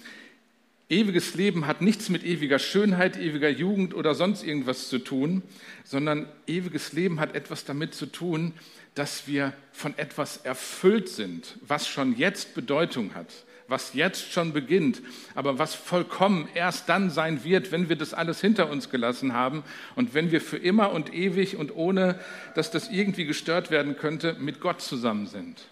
Ewiges 0.90 1.34
Leben 1.34 1.66
hat 1.66 1.82
nichts 1.82 2.08
mit 2.08 2.24
ewiger 2.24 2.58
Schönheit, 2.58 3.18
ewiger 3.18 3.50
Jugend 3.50 3.94
oder 3.94 4.14
sonst 4.14 4.42
irgendwas 4.42 4.88
zu 4.88 4.98
tun, 4.98 5.42
sondern 5.84 6.26
ewiges 6.46 6.92
Leben 6.92 7.20
hat 7.20 7.34
etwas 7.34 7.64
damit 7.64 7.94
zu 7.94 8.06
tun, 8.06 8.54
dass 8.94 9.28
wir 9.28 9.52
von 9.72 9.96
etwas 9.98 10.38
erfüllt 10.38 11.08
sind, 11.08 11.58
was 11.60 11.86
schon 11.86 12.16
jetzt 12.16 12.54
Bedeutung 12.54 13.14
hat 13.14 13.44
was 13.68 13.92
jetzt 13.92 14.32
schon 14.32 14.54
beginnt, 14.54 15.02
aber 15.34 15.58
was 15.58 15.74
vollkommen 15.74 16.48
erst 16.54 16.88
dann 16.88 17.10
sein 17.10 17.44
wird, 17.44 17.70
wenn 17.70 17.90
wir 17.90 17.96
das 17.96 18.14
alles 18.14 18.40
hinter 18.40 18.70
uns 18.70 18.88
gelassen 18.88 19.34
haben 19.34 19.62
und 19.94 20.14
wenn 20.14 20.32
wir 20.32 20.40
für 20.40 20.56
immer 20.56 20.92
und 20.92 21.12
ewig 21.12 21.56
und 21.56 21.76
ohne, 21.76 22.18
dass 22.54 22.70
das 22.70 22.90
irgendwie 22.90 23.26
gestört 23.26 23.70
werden 23.70 23.96
könnte, 23.96 24.34
mit 24.40 24.60
Gott 24.60 24.80
zusammen 24.80 25.26
sind. 25.26 25.66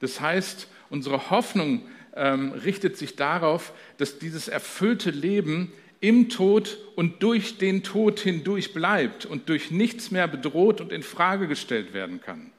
Das 0.00 0.20
heißt, 0.20 0.68
unsere 0.90 1.30
Hoffnung 1.30 1.82
ähm, 2.18 2.52
richtet 2.52 2.96
sich 2.96 3.16
darauf, 3.16 3.72
dass 3.96 4.18
dieses 4.18 4.48
erfüllte 4.48 5.10
Leben 5.10 5.72
im 6.00 6.28
Tod 6.28 6.78
und 6.96 7.22
durch 7.22 7.58
den 7.58 7.82
Tod 7.82 8.20
hindurch 8.20 8.72
bleibt 8.72 9.26
und 9.26 9.48
durch 9.48 9.70
nichts 9.70 10.10
mehr 10.10 10.28
bedroht 10.28 10.80
und 10.80 10.92
in 10.92 11.02
Frage 11.02 11.48
gestellt 11.48 11.92
werden 11.92 12.20
kann. 12.20 12.52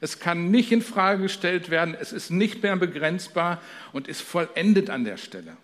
Es 0.00 0.20
kann 0.20 0.50
nicht 0.50 0.70
in 0.70 0.82
Frage 0.82 1.22
gestellt 1.22 1.70
werden, 1.70 1.96
es 1.98 2.12
ist 2.12 2.30
nicht 2.30 2.62
mehr 2.62 2.76
begrenzbar 2.76 3.60
und 3.92 4.08
ist 4.08 4.22
vollendet 4.22 4.90
an 4.90 5.04
der 5.04 5.16
Stelle. 5.16 5.56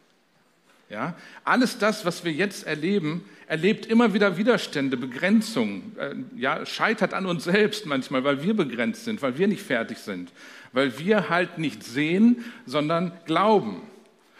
Ja? 0.90 1.16
Alles 1.44 1.78
das, 1.78 2.04
was 2.04 2.24
wir 2.24 2.32
jetzt 2.32 2.66
erleben, 2.66 3.24
erlebt 3.46 3.86
immer 3.86 4.14
wieder 4.14 4.36
Widerstände, 4.36 4.96
Begrenzungen, 4.96 5.96
äh, 5.98 6.14
ja, 6.36 6.64
scheitert 6.66 7.14
an 7.14 7.26
uns 7.26 7.44
selbst 7.44 7.86
manchmal, 7.86 8.24
weil 8.24 8.42
wir 8.42 8.54
begrenzt 8.54 9.04
sind, 9.04 9.22
weil 9.22 9.38
wir 9.38 9.48
nicht 9.48 9.62
fertig 9.62 9.98
sind, 9.98 10.32
weil 10.72 10.98
wir 10.98 11.28
halt 11.28 11.58
nicht 11.58 11.82
sehen, 11.82 12.44
sondern 12.66 13.12
glauben. 13.26 13.82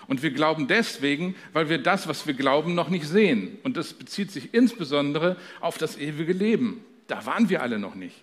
Und 0.07 0.23
wir 0.23 0.33
glauben 0.33 0.69
deswegen, 0.69 1.35
weil 1.53 1.69
wir 1.69 1.79
das, 1.79 2.09
was 2.09 2.27
wir 2.27 2.35
glauben, 2.35 2.75
noch 2.75 2.91
nicht 2.91 3.07
sehen. 3.07 3.59
Und 3.63 3.77
das 3.77 3.95
bezieht 3.95 4.31
sich 4.31 4.53
insbesondere 4.53 5.37
auf 5.61 5.79
das 5.79 5.97
ewige 5.97 6.33
Leben. 6.33 6.85
Da 7.07 7.25
waren 7.27 7.49
wir 7.49 7.63
alle 7.63 7.79
noch 7.79 7.95
nicht. 7.95 8.23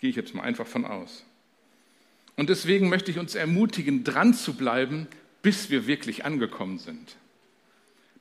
Gehe 0.00 0.10
ich 0.10 0.16
jetzt 0.16 0.34
mal 0.34 0.42
einfach 0.42 0.66
von 0.66 0.84
aus. 0.84 1.24
Und 2.36 2.50
deswegen 2.50 2.88
möchte 2.88 3.10
ich 3.10 3.18
uns 3.18 3.34
ermutigen, 3.34 4.04
dran 4.04 4.32
zu 4.32 4.54
bleiben, 4.54 5.08
bis 5.42 5.70
wir 5.70 5.86
wirklich 5.86 6.24
angekommen 6.24 6.78
sind. 6.78 7.16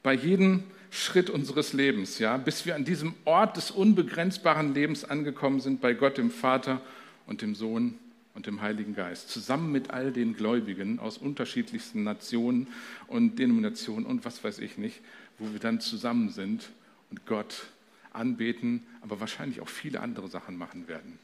Bei 0.03 0.13
jedem 0.13 0.63
Schritt 0.89 1.29
unseres 1.29 1.73
Lebens, 1.73 2.19
ja, 2.19 2.37
bis 2.37 2.65
wir 2.65 2.75
an 2.75 2.85
diesem 2.85 3.13
Ort 3.25 3.57
des 3.57 3.71
unbegrenzbaren 3.71 4.73
Lebens 4.73 5.03
angekommen 5.03 5.59
sind, 5.59 5.81
bei 5.81 5.93
Gott, 5.93 6.17
dem 6.17 6.31
Vater 6.31 6.81
und 7.25 7.41
dem 7.41 7.55
Sohn 7.55 7.95
und 8.33 8.47
dem 8.47 8.61
Heiligen 8.61 8.95
Geist, 8.95 9.29
zusammen 9.29 9.71
mit 9.71 9.89
all 9.89 10.11
den 10.11 10.35
Gläubigen 10.35 10.99
aus 10.99 11.17
unterschiedlichsten 11.17 12.03
Nationen 12.03 12.67
und 13.07 13.37
Denominationen 13.39 14.05
und 14.05 14.25
was 14.25 14.43
weiß 14.43 14.59
ich 14.59 14.77
nicht, 14.77 15.01
wo 15.39 15.51
wir 15.51 15.59
dann 15.59 15.81
zusammen 15.81 16.29
sind 16.29 16.69
und 17.09 17.25
Gott 17.25 17.67
anbeten, 18.13 18.83
aber 19.01 19.19
wahrscheinlich 19.19 19.61
auch 19.61 19.69
viele 19.69 20.01
andere 20.01 20.27
Sachen 20.27 20.57
machen 20.57 20.87
werden. 20.87 21.19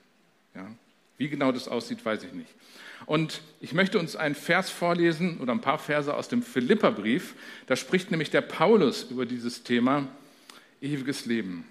Ja? 0.55 0.67
Wie 1.17 1.29
genau 1.29 1.51
das 1.51 1.67
aussieht, 1.67 2.03
weiß 2.03 2.24
ich 2.24 2.34
nicht. 2.34 2.50
Und 3.05 3.41
ich 3.60 3.74
möchte 3.74 4.00
uns 4.00 4.15
einen 4.15 4.36
Vers 4.36 4.70
vorlesen 4.70 5.39
oder 5.39 5.51
ein 5.51 5.62
paar 5.62 5.79
Verse 5.79 6.13
aus 6.13 6.29
dem 6.29 6.41
Philipperbrief. 6.41 7.36
Da 7.67 7.75
spricht 7.75 8.12
nämlich 8.12 8.29
der 8.29 8.41
Paulus 8.41 9.03
über 9.03 9.25
dieses 9.25 9.63
Thema 9.63 10.08
ewiges 10.82 11.25
Leben. 11.25 11.65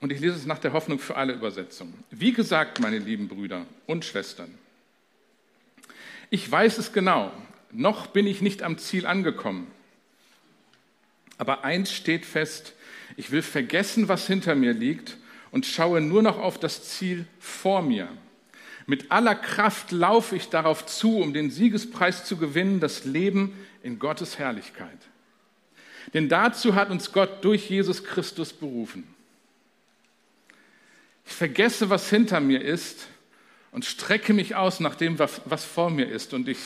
Und 0.00 0.12
ich 0.12 0.20
lese 0.20 0.36
es 0.36 0.46
nach 0.46 0.58
der 0.58 0.72
Hoffnung 0.72 0.98
für 0.98 1.16
alle 1.16 1.32
Übersetzungen. 1.32 2.04
Wie 2.10 2.32
gesagt, 2.32 2.80
meine 2.80 2.98
lieben 2.98 3.28
Brüder 3.28 3.66
und 3.86 4.04
Schwestern, 4.04 4.52
ich 6.30 6.50
weiß 6.50 6.78
es 6.78 6.92
genau, 6.92 7.32
noch 7.72 8.08
bin 8.08 8.26
ich 8.26 8.42
nicht 8.42 8.62
am 8.62 8.78
Ziel 8.78 9.06
angekommen. 9.06 9.66
Aber 11.38 11.64
eins 11.64 11.92
steht 11.92 12.26
fest, 12.26 12.74
ich 13.16 13.30
will 13.30 13.42
vergessen, 13.42 14.08
was 14.08 14.26
hinter 14.26 14.54
mir 14.54 14.74
liegt 14.74 15.16
und 15.50 15.66
schaue 15.66 16.00
nur 16.00 16.22
noch 16.22 16.38
auf 16.38 16.58
das 16.58 16.84
Ziel 16.84 17.26
vor 17.38 17.82
mir. 17.82 18.08
Mit 18.86 19.10
aller 19.12 19.34
Kraft 19.34 19.92
laufe 19.92 20.36
ich 20.36 20.48
darauf 20.48 20.86
zu, 20.86 21.18
um 21.18 21.34
den 21.34 21.50
Siegespreis 21.50 22.24
zu 22.24 22.36
gewinnen, 22.36 22.80
das 22.80 23.04
Leben 23.04 23.52
in 23.82 23.98
Gottes 23.98 24.38
Herrlichkeit. 24.38 24.98
Denn 26.14 26.28
dazu 26.28 26.74
hat 26.74 26.90
uns 26.90 27.12
Gott 27.12 27.44
durch 27.44 27.68
Jesus 27.68 28.02
Christus 28.04 28.52
berufen. 28.52 29.04
Ich 31.26 31.34
vergesse, 31.34 31.90
was 31.90 32.08
hinter 32.08 32.40
mir 32.40 32.62
ist 32.62 33.08
und 33.72 33.84
strecke 33.84 34.32
mich 34.32 34.56
aus 34.56 34.80
nach 34.80 34.94
dem, 34.94 35.18
was 35.18 35.64
vor 35.64 35.90
mir 35.90 36.08
ist. 36.08 36.32
Und 36.32 36.48
ich, 36.48 36.58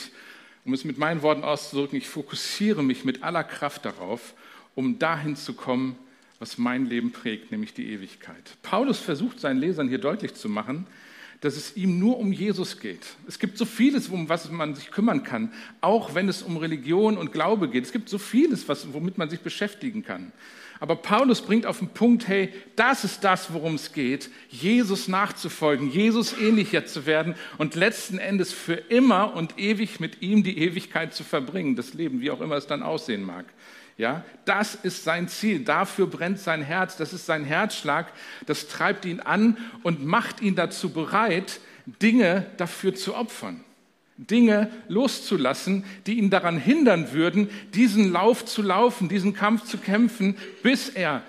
um 0.63 0.73
es 0.73 0.85
mit 0.85 0.97
meinen 0.97 1.21
Worten 1.21 1.43
auszudrücken, 1.43 1.97
ich 1.97 2.07
fokussiere 2.07 2.83
mich 2.83 3.03
mit 3.03 3.23
aller 3.23 3.43
Kraft 3.43 3.83
darauf, 3.83 4.33
um 4.75 4.97
dahin 4.97 5.35
zu 5.35 5.53
kommen, 5.53 5.97
was 6.39 6.57
mein 6.57 6.85
Leben 6.85 7.11
prägt, 7.11 7.51
nämlich 7.51 7.73
die 7.73 7.89
Ewigkeit. 7.89 8.57
Paulus 8.61 8.99
versucht 8.99 9.39
seinen 9.39 9.59
Lesern 9.59 9.87
hier 9.87 9.99
deutlich 9.99 10.33
zu 10.33 10.49
machen, 10.49 10.85
dass 11.41 11.57
es 11.57 11.75
ihm 11.75 11.99
nur 11.99 12.19
um 12.19 12.31
Jesus 12.31 12.79
geht. 12.79 13.05
Es 13.27 13.37
gibt 13.37 13.57
so 13.57 13.65
vieles, 13.65 14.07
um 14.07 14.29
was 14.29 14.49
man 14.49 14.75
sich 14.75 14.91
kümmern 14.91 15.23
kann, 15.23 15.51
auch 15.81 16.15
wenn 16.15 16.29
es 16.29 16.41
um 16.41 16.55
Religion 16.55 17.17
und 17.17 17.33
Glaube 17.33 17.69
geht. 17.69 17.83
Es 17.83 17.91
gibt 17.91 18.07
so 18.07 18.17
vieles, 18.17 18.69
was, 18.69 18.93
womit 18.93 19.17
man 19.17 19.29
sich 19.29 19.41
beschäftigen 19.41 20.03
kann. 20.03 20.31
Aber 20.83 20.97
Paulus 20.97 21.41
bringt 21.41 21.65
auf 21.65 21.79
den 21.79 21.87
Punkt, 21.87 22.27
hey, 22.27 22.51
das 22.75 23.05
ist 23.05 23.23
das, 23.23 23.53
worum 23.53 23.75
es 23.75 23.93
geht, 23.93 24.29
Jesus 24.49 25.07
nachzufolgen, 25.07 25.89
Jesus 25.89 26.37
ähnlicher 26.37 26.85
zu 26.85 27.05
werden 27.05 27.35
und 27.57 27.75
letzten 27.75 28.17
Endes 28.17 28.51
für 28.51 28.73
immer 28.73 29.33
und 29.33 29.57
ewig 29.57 30.01
mit 30.01 30.21
ihm 30.21 30.43
die 30.43 30.57
Ewigkeit 30.57 31.13
zu 31.13 31.23
verbringen, 31.23 31.77
das 31.77 31.93
Leben, 31.93 32.19
wie 32.19 32.31
auch 32.31 32.41
immer 32.41 32.57
es 32.57 32.67
dann 32.67 32.83
aussehen 32.83 33.23
mag. 33.23 33.45
Ja, 33.97 34.25
das 34.43 34.75
ist 34.75 35.05
sein 35.05 35.29
Ziel, 35.29 35.63
dafür 35.63 36.05
brennt 36.05 36.39
sein 36.39 36.61
Herz, 36.61 36.97
das 36.97 37.13
ist 37.13 37.27
sein 37.27 37.45
Herzschlag, 37.45 38.11
das 38.45 38.67
treibt 38.67 39.05
ihn 39.05 39.21
an 39.21 39.57
und 39.83 40.05
macht 40.05 40.41
ihn 40.41 40.55
dazu 40.55 40.89
bereit, 40.89 41.61
Dinge 41.85 42.45
dafür 42.57 42.93
zu 42.93 43.15
opfern. 43.15 43.63
Dinge 44.17 44.71
loszulassen, 44.87 45.85
die 46.05 46.19
ihn 46.19 46.29
daran 46.29 46.57
hindern 46.57 47.13
würden, 47.13 47.49
diesen 47.73 48.11
Lauf 48.11 48.45
zu 48.45 48.61
laufen, 48.61 49.09
diesen 49.09 49.33
Kampf 49.33 49.65
zu 49.65 49.77
kämpfen, 49.77 50.37
bis 50.61 50.89
er 50.89 51.23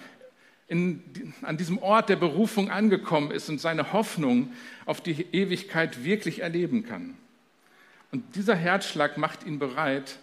in, 0.68 1.02
an 1.42 1.56
diesem 1.56 1.78
Ort 1.78 2.08
der 2.08 2.16
Berufung 2.16 2.70
angekommen 2.70 3.30
ist 3.30 3.48
und 3.48 3.60
seine 3.60 3.92
Hoffnung 3.92 4.52
auf 4.86 5.00
die 5.00 5.26
Ewigkeit 5.32 6.04
wirklich 6.04 6.40
erleben 6.40 6.84
kann. 6.84 7.16
Und 8.12 8.36
dieser 8.36 8.54
Herzschlag 8.54 9.18
macht 9.18 9.44
ihn 9.44 9.58
bereit, 9.58 10.18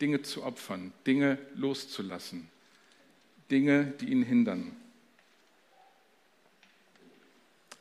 Dinge 0.00 0.22
zu 0.22 0.44
opfern, 0.44 0.92
Dinge 1.06 1.38
loszulassen, 1.54 2.48
Dinge, 3.50 3.92
die 4.00 4.10
ihn 4.10 4.22
hindern. 4.22 4.72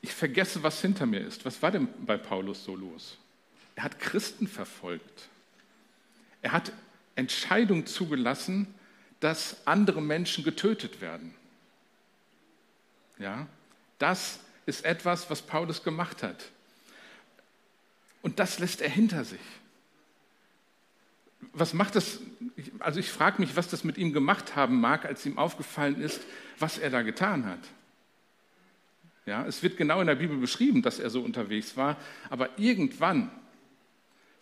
Ich 0.01 0.13
vergesse, 0.13 0.61
was 0.61 0.81
hinter 0.81 1.05
mir 1.05 1.19
ist. 1.19 1.45
Was 1.45 1.61
war 1.61 1.71
denn 1.71 1.87
bei 2.05 2.17
Paulus 2.17 2.63
so 2.63 2.75
los? 2.75 3.17
Er 3.75 3.83
hat 3.83 3.99
Christen 3.99 4.47
verfolgt. 4.47 5.29
Er 6.41 6.51
hat 6.51 6.71
Entscheidungen 7.15 7.85
zugelassen, 7.85 8.73
dass 9.19 9.65
andere 9.65 10.01
Menschen 10.01 10.43
getötet 10.43 11.01
werden. 11.01 11.33
Ja, 13.17 13.47
das 13.97 14.39
ist 14.65 14.83
etwas, 14.85 15.29
was 15.29 15.41
Paulus 15.41 15.83
gemacht 15.83 16.23
hat. 16.23 16.51
Und 18.21 18.39
das 18.39 18.59
lässt 18.59 18.81
er 18.81 18.89
hinter 18.89 19.23
sich. 19.23 19.39
Was 21.53 21.73
macht 21.73 21.95
das? 21.95 22.19
Also 22.79 22.99
ich 22.99 23.09
frage 23.09 23.41
mich, 23.41 23.55
was 23.55 23.69
das 23.69 23.83
mit 23.83 23.97
ihm 23.97 24.13
gemacht 24.13 24.55
haben 24.55 24.79
mag, 24.81 25.05
als 25.05 25.25
ihm 25.25 25.37
aufgefallen 25.37 26.01
ist, 26.01 26.21
was 26.59 26.77
er 26.77 26.89
da 26.89 27.01
getan 27.01 27.45
hat. 27.45 27.59
Ja, 29.25 29.45
es 29.45 29.63
wird 29.63 29.77
genau 29.77 30.01
in 30.01 30.07
der 30.07 30.15
Bibel 30.15 30.37
beschrieben, 30.37 30.81
dass 30.81 30.99
er 30.99 31.09
so 31.09 31.21
unterwegs 31.21 31.77
war, 31.77 31.97
aber 32.29 32.59
irgendwann 32.59 33.31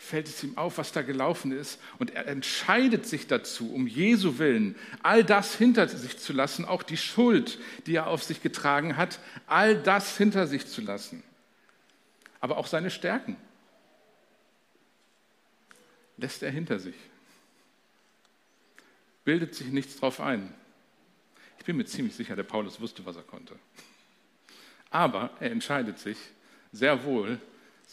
fällt 0.04 0.28
es 0.28 0.44
ihm 0.44 0.58
auf, 0.58 0.78
was 0.78 0.92
da 0.92 1.02
gelaufen 1.02 1.52
ist. 1.52 1.80
Und 1.98 2.12
er 2.12 2.28
entscheidet 2.28 3.06
sich 3.06 3.26
dazu, 3.26 3.74
um 3.74 3.88
Jesu 3.88 4.38
willen, 4.38 4.76
all 5.02 5.24
das 5.24 5.56
hinter 5.56 5.88
sich 5.88 6.20
zu 6.20 6.34
lassen, 6.34 6.66
auch 6.66 6.84
die 6.84 6.98
Schuld, 6.98 7.58
die 7.88 7.96
er 7.96 8.08
auf 8.08 8.22
sich 8.22 8.42
getragen 8.42 8.98
hat, 8.98 9.20
all 9.48 9.82
das 9.82 10.18
hinter 10.18 10.46
sich 10.46 10.68
zu 10.68 10.82
lassen. 10.82 11.24
Aber 12.42 12.58
auch 12.58 12.68
seine 12.68 12.92
Stärken 12.92 13.38
lässt 16.18 16.44
er 16.44 16.52
hinter 16.52 16.80
sich. 16.80 16.96
Bildet 19.24 19.56
sich 19.56 19.68
nichts 19.68 19.96
drauf 19.96 20.20
ein. 20.20 20.54
Ich 21.60 21.66
bin 21.66 21.78
mir 21.78 21.86
ziemlich 21.86 22.14
sicher, 22.14 22.36
der 22.36 22.44
Paulus 22.44 22.82
wusste, 22.82 23.06
was 23.06 23.16
er 23.16 23.24
konnte. 23.24 23.58
Aber 24.90 25.32
er 25.40 25.52
entscheidet 25.52 25.98
sich 25.98 26.18
sehr 26.74 27.06
wohl, 27.06 27.40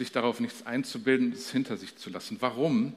sich 0.01 0.13
darauf 0.13 0.41
nichts 0.41 0.67
einzubilden, 0.67 1.33
es 1.33 1.53
hinter 1.53 1.77
sich 1.77 1.97
zu 1.97 2.09
lassen. 2.09 2.39
Warum? 2.41 2.95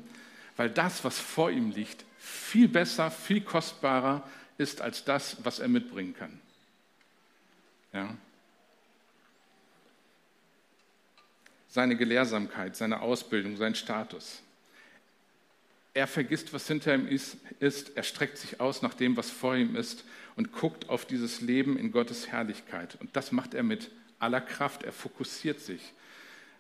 Weil 0.55 0.69
das, 0.69 1.03
was 1.03 1.19
vor 1.19 1.51
ihm 1.51 1.71
liegt, 1.71 2.05
viel 2.17 2.69
besser, 2.69 3.11
viel 3.11 3.41
kostbarer 3.41 4.27
ist 4.57 4.79
als 4.79 5.03
das, 5.03 5.43
was 5.43 5.59
er 5.59 5.67
mitbringen 5.67 6.15
kann. 6.15 6.39
Ja? 7.91 8.15
Seine 11.67 11.97
Gelehrsamkeit, 11.97 12.77
seine 12.77 13.01
Ausbildung, 13.01 13.57
sein 13.57 13.75
Status. 13.75 14.41
Er 15.93 16.07
vergisst, 16.07 16.53
was 16.53 16.67
hinter 16.67 16.95
ihm 16.95 17.05
ist, 17.07 17.37
er 17.59 18.03
streckt 18.03 18.37
sich 18.37 18.61
aus 18.61 18.81
nach 18.81 18.93
dem, 18.93 19.17
was 19.17 19.29
vor 19.29 19.57
ihm 19.57 19.75
ist 19.75 20.05
und 20.37 20.53
guckt 20.53 20.87
auf 20.87 21.05
dieses 21.05 21.41
Leben 21.41 21.77
in 21.77 21.91
Gottes 21.91 22.29
Herrlichkeit. 22.29 22.95
Und 23.01 23.13
das 23.17 23.33
macht 23.33 23.53
er 23.53 23.63
mit 23.63 23.91
aller 24.19 24.41
Kraft, 24.41 24.83
er 24.83 24.93
fokussiert 24.93 25.59
sich. 25.59 25.93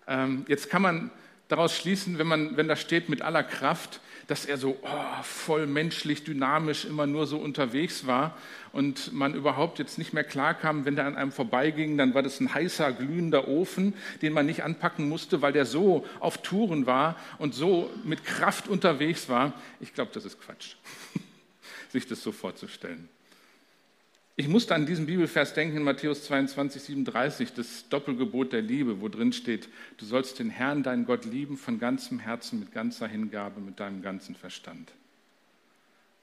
Ähm, 0.07 0.45
jetzt 0.47 0.69
kann 0.69 0.81
man 0.81 1.11
daraus 1.47 1.75
schließen, 1.75 2.17
wenn, 2.17 2.27
man, 2.27 2.57
wenn 2.57 2.67
da 2.67 2.75
steht 2.75 3.09
mit 3.09 3.21
aller 3.21 3.43
Kraft, 3.43 3.99
dass 4.27 4.45
er 4.45 4.57
so 4.57 4.77
oh, 4.81 5.23
voll 5.23 5.67
menschlich, 5.67 6.23
dynamisch 6.23 6.85
immer 6.85 7.05
nur 7.05 7.27
so 7.27 7.37
unterwegs 7.37 8.07
war 8.07 8.37
und 8.71 9.11
man 9.13 9.33
überhaupt 9.33 9.79
jetzt 9.79 9.97
nicht 9.97 10.13
mehr 10.13 10.23
klarkam, 10.23 10.85
wenn 10.85 10.95
der 10.95 11.05
an 11.05 11.17
einem 11.17 11.31
vorbeiging, 11.31 11.97
dann 11.97 12.13
war 12.13 12.23
das 12.23 12.39
ein 12.39 12.53
heißer, 12.53 12.93
glühender 12.93 13.47
Ofen, 13.47 13.93
den 14.21 14.33
man 14.33 14.45
nicht 14.45 14.63
anpacken 14.63 15.09
musste, 15.09 15.41
weil 15.41 15.53
der 15.53 15.65
so 15.65 16.05
auf 16.19 16.41
Touren 16.41 16.85
war 16.85 17.17
und 17.37 17.53
so 17.53 17.89
mit 18.03 18.23
Kraft 18.23 18.67
unterwegs 18.67 19.27
war. 19.27 19.53
Ich 19.79 19.93
glaube, 19.93 20.11
das 20.13 20.25
ist 20.25 20.39
Quatsch, 20.39 20.75
sich 21.89 22.07
das 22.07 22.23
so 22.23 22.31
vorzustellen. 22.31 23.09
Ich 24.35 24.47
musste 24.47 24.73
an 24.73 24.87
diesen 24.87 25.05
Bibelvers 25.05 25.53
denken 25.53 25.77
in 25.77 25.83
Matthäus 25.83 26.23
22, 26.25 26.81
37, 26.81 27.53
das 27.53 27.87
Doppelgebot 27.89 28.51
der 28.51 28.63
Liebe, 28.63 28.99
wo 28.99 29.07
drin 29.07 29.31
steht, 29.31 29.69
du 29.97 30.05
sollst 30.05 30.39
den 30.39 30.49
Herrn, 30.49 30.81
deinen 30.81 31.05
Gott 31.05 31.25
lieben 31.25 31.55
von 31.55 31.77
ganzem 31.77 32.17
Herzen, 32.17 32.59
mit 32.59 32.71
ganzer 32.71 33.07
Hingabe, 33.07 33.61
mit 33.61 33.79
deinem 33.79 34.01
ganzen 34.01 34.35
Verstand. 34.35 34.91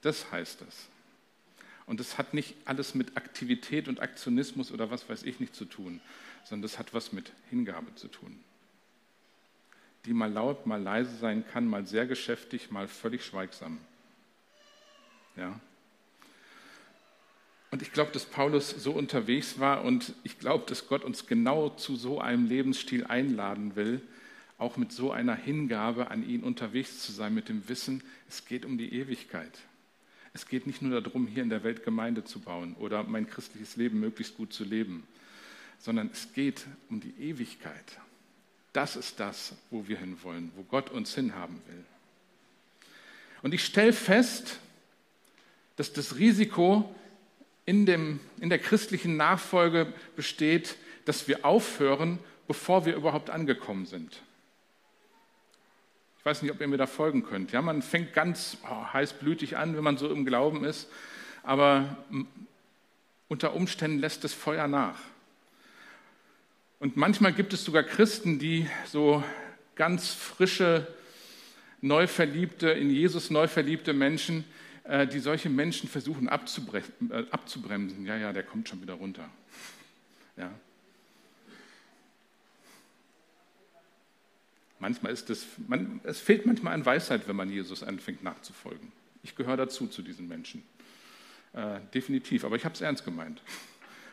Das 0.01 0.29
heißt 0.29 0.59
das. 0.59 0.89
Und 1.85 2.01
das 2.01 2.17
hat 2.17 2.33
nicht 2.33 2.55
alles 2.65 2.95
mit 2.95 3.15
Aktivität 3.15 3.87
und 3.87 4.01
Aktionismus 4.01 4.71
oder 4.71 4.91
was 4.91 5.07
weiß 5.07 5.23
ich 5.23 5.39
nicht 5.39 5.55
zu 5.55 5.63
tun, 5.63 6.01
sondern 6.43 6.63
das 6.63 6.79
hat 6.79 6.93
was 6.93 7.13
mit 7.13 7.31
Hingabe 7.49 7.95
zu 7.95 8.09
tun. 8.09 8.37
Die 10.05 10.13
mal 10.13 10.31
laut, 10.31 10.65
mal 10.65 10.81
leise 10.81 11.15
sein 11.17 11.45
kann, 11.47 11.65
mal 11.65 11.87
sehr 11.87 12.07
geschäftig, 12.07 12.71
mal 12.71 12.89
völlig 12.89 13.23
schweigsam. 13.23 13.77
Ja, 15.37 15.59
und 17.71 17.81
ich 17.81 17.93
glaube, 17.93 18.11
dass 18.11 18.25
Paulus 18.25 18.69
so 18.69 18.91
unterwegs 18.91 19.57
war 19.59 19.83
und 19.83 20.13
ich 20.23 20.37
glaube, 20.37 20.65
dass 20.67 20.87
Gott 20.87 21.05
uns 21.05 21.25
genau 21.25 21.69
zu 21.69 21.95
so 21.95 22.19
einem 22.19 22.47
Lebensstil 22.47 23.05
einladen 23.05 23.77
will, 23.77 24.01
auch 24.57 24.77
mit 24.77 24.91
so 24.91 25.11
einer 25.11 25.35
Hingabe 25.35 26.11
an 26.11 26.27
ihn 26.27 26.43
unterwegs 26.43 26.99
zu 26.99 27.13
sein, 27.13 27.33
mit 27.33 27.49
dem 27.49 27.67
Wissen, 27.69 28.03
es 28.29 28.45
geht 28.45 28.65
um 28.65 28.77
die 28.77 28.93
Ewigkeit. 28.93 29.57
Es 30.33 30.47
geht 30.47 30.67
nicht 30.67 30.81
nur 30.81 31.01
darum, 31.01 31.27
hier 31.27 31.43
in 31.43 31.49
der 31.49 31.63
Welt 31.63 31.83
Gemeinde 31.83 32.23
zu 32.23 32.39
bauen 32.39 32.75
oder 32.75 33.03
mein 33.03 33.27
christliches 33.27 33.75
Leben 33.77 33.99
möglichst 33.99 34.37
gut 34.37 34.53
zu 34.53 34.63
leben, 34.63 35.07
sondern 35.79 36.09
es 36.11 36.33
geht 36.33 36.65
um 36.89 36.99
die 36.99 37.13
Ewigkeit. 37.19 37.99
Das 38.73 38.95
ist 38.95 39.19
das, 39.19 39.55
wo 39.69 39.87
wir 39.87 39.97
hinwollen, 39.97 40.51
wo 40.55 40.63
Gott 40.63 40.89
uns 40.89 41.15
hinhaben 41.15 41.61
will. 41.67 41.83
Und 43.41 43.53
ich 43.53 43.63
stelle 43.63 43.93
fest, 43.93 44.59
dass 45.75 45.91
das 45.91 46.17
Risiko, 46.17 46.93
in, 47.65 47.85
dem, 47.85 48.19
in 48.39 48.49
der 48.49 48.59
christlichen 48.59 49.17
Nachfolge 49.17 49.93
besteht, 50.15 50.75
dass 51.05 51.27
wir 51.27 51.45
aufhören, 51.45 52.19
bevor 52.47 52.85
wir 52.85 52.95
überhaupt 52.95 53.29
angekommen 53.29 53.85
sind. 53.85 54.21
Ich 56.19 56.25
weiß 56.25 56.41
nicht, 56.43 56.51
ob 56.51 56.61
ihr 56.61 56.67
mir 56.67 56.77
da 56.77 56.85
folgen 56.85 57.23
könnt. 57.23 57.51
Ja, 57.51 57.61
man 57.61 57.81
fängt 57.81 58.13
ganz 58.13 58.57
oh, 58.63 58.93
heißblütig 58.93 59.57
an, 59.57 59.75
wenn 59.75 59.83
man 59.83 59.97
so 59.97 60.09
im 60.11 60.25
Glauben 60.25 60.63
ist, 60.63 60.87
aber 61.43 61.97
unter 63.27 63.55
Umständen 63.55 63.99
lässt 63.99 64.23
das 64.23 64.33
Feuer 64.33 64.67
nach. 64.67 64.99
Und 66.79 66.97
manchmal 66.97 67.33
gibt 67.33 67.53
es 67.53 67.63
sogar 67.63 67.83
Christen, 67.83 68.37
die 68.37 68.67
so 68.85 69.23
ganz 69.75 70.09
frische, 70.09 70.87
neu 71.79 72.05
verliebte, 72.05 72.69
in 72.69 72.89
Jesus 72.89 73.29
neu 73.29 73.47
verliebte 73.47 73.93
Menschen, 73.93 74.43
äh, 74.83 75.07
die 75.07 75.19
solche 75.19 75.49
Menschen 75.49 75.87
versuchen 75.87 76.27
äh, 76.27 76.31
abzubremsen. 76.31 78.05
Ja, 78.05 78.17
ja, 78.17 78.33
der 78.33 78.43
kommt 78.43 78.67
schon 78.67 78.81
wieder 78.81 78.93
runter. 78.95 79.29
Ja. 80.37 80.51
Manchmal 84.79 85.11
ist 85.11 85.29
das, 85.29 85.45
man, 85.67 86.01
es 86.03 86.19
fehlt 86.19 86.47
manchmal 86.47 86.73
an 86.73 86.83
Weisheit, 86.83 87.27
wenn 87.27 87.35
man 87.35 87.51
Jesus 87.51 87.83
anfängt 87.83 88.23
nachzufolgen. 88.23 88.91
Ich 89.21 89.35
gehöre 89.35 89.57
dazu 89.57 89.85
zu 89.85 90.01
diesen 90.01 90.27
Menschen. 90.27 90.63
Äh, 91.53 91.79
definitiv, 91.93 92.43
aber 92.43 92.55
ich 92.55 92.65
habe 92.65 92.73
es 92.73 92.81
ernst 92.81 93.05
gemeint. 93.05 93.43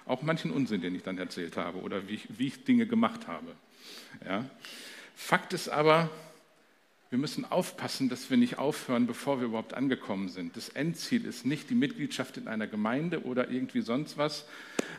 Auch 0.05 0.21
manchen 0.21 0.51
Unsinn, 0.51 0.83
den 0.83 0.95
ich 0.95 1.03
dann 1.03 1.17
erzählt 1.17 1.57
habe 1.57 1.79
oder 1.79 2.07
wie 2.09 2.15
ich, 2.15 2.39
wie 2.39 2.49
ich 2.49 2.65
Dinge 2.65 2.87
gemacht 2.87 3.27
habe. 3.27 3.55
Ja. 4.25 4.45
Fakt 5.15 5.55
ist 5.55 5.71
aber, 5.71 6.11
wir 7.11 7.19
müssen 7.19 7.45
aufpassen, 7.45 8.09
dass 8.09 8.29
wir 8.29 8.37
nicht 8.37 8.59
aufhören, 8.59 9.07
bevor 9.07 9.41
wir 9.41 9.47
überhaupt 9.47 9.73
angekommen 9.73 10.29
sind. 10.29 10.57
Das 10.57 10.69
Endziel 10.69 11.25
ist 11.25 11.47
nicht 11.47 11.71
die 11.71 11.75
Mitgliedschaft 11.75 12.37
in 12.37 12.49
einer 12.49 12.67
Gemeinde 12.67 13.25
oder 13.25 13.51
irgendwie 13.51 13.81
sonst 13.81 14.19
was. 14.19 14.45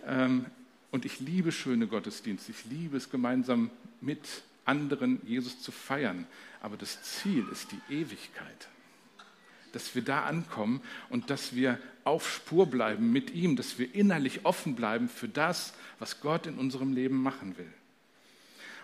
Ähm, 0.07 0.45
und 0.91 1.05
ich 1.05 1.19
liebe 1.19 1.51
schöne 1.51 1.85
Gottesdienste. 1.85 2.51
Ich 2.51 2.65
liebe 2.65 2.97
es, 2.97 3.11
gemeinsam 3.11 3.69
mit 4.01 4.27
anderen 4.65 5.21
Jesus 5.25 5.61
zu 5.61 5.71
feiern. 5.71 6.25
Aber 6.61 6.77
das 6.77 7.03
Ziel 7.03 7.45
ist 7.51 7.71
die 7.71 7.93
Ewigkeit. 7.93 8.67
Dass 9.71 9.93
wir 9.93 10.01
da 10.01 10.23
ankommen 10.23 10.81
und 11.09 11.29
dass 11.29 11.55
wir 11.55 11.77
auf 12.05 12.27
Spur 12.27 12.65
bleiben 12.65 13.11
mit 13.11 13.31
ihm, 13.35 13.55
dass 13.55 13.77
wir 13.77 13.93
innerlich 13.93 14.45
offen 14.45 14.73
bleiben 14.73 15.09
für 15.09 15.27
das, 15.27 15.73
was 15.99 16.21
Gott 16.21 16.47
in 16.47 16.55
unserem 16.55 16.93
Leben 16.93 17.21
machen 17.21 17.55
will. 17.55 17.71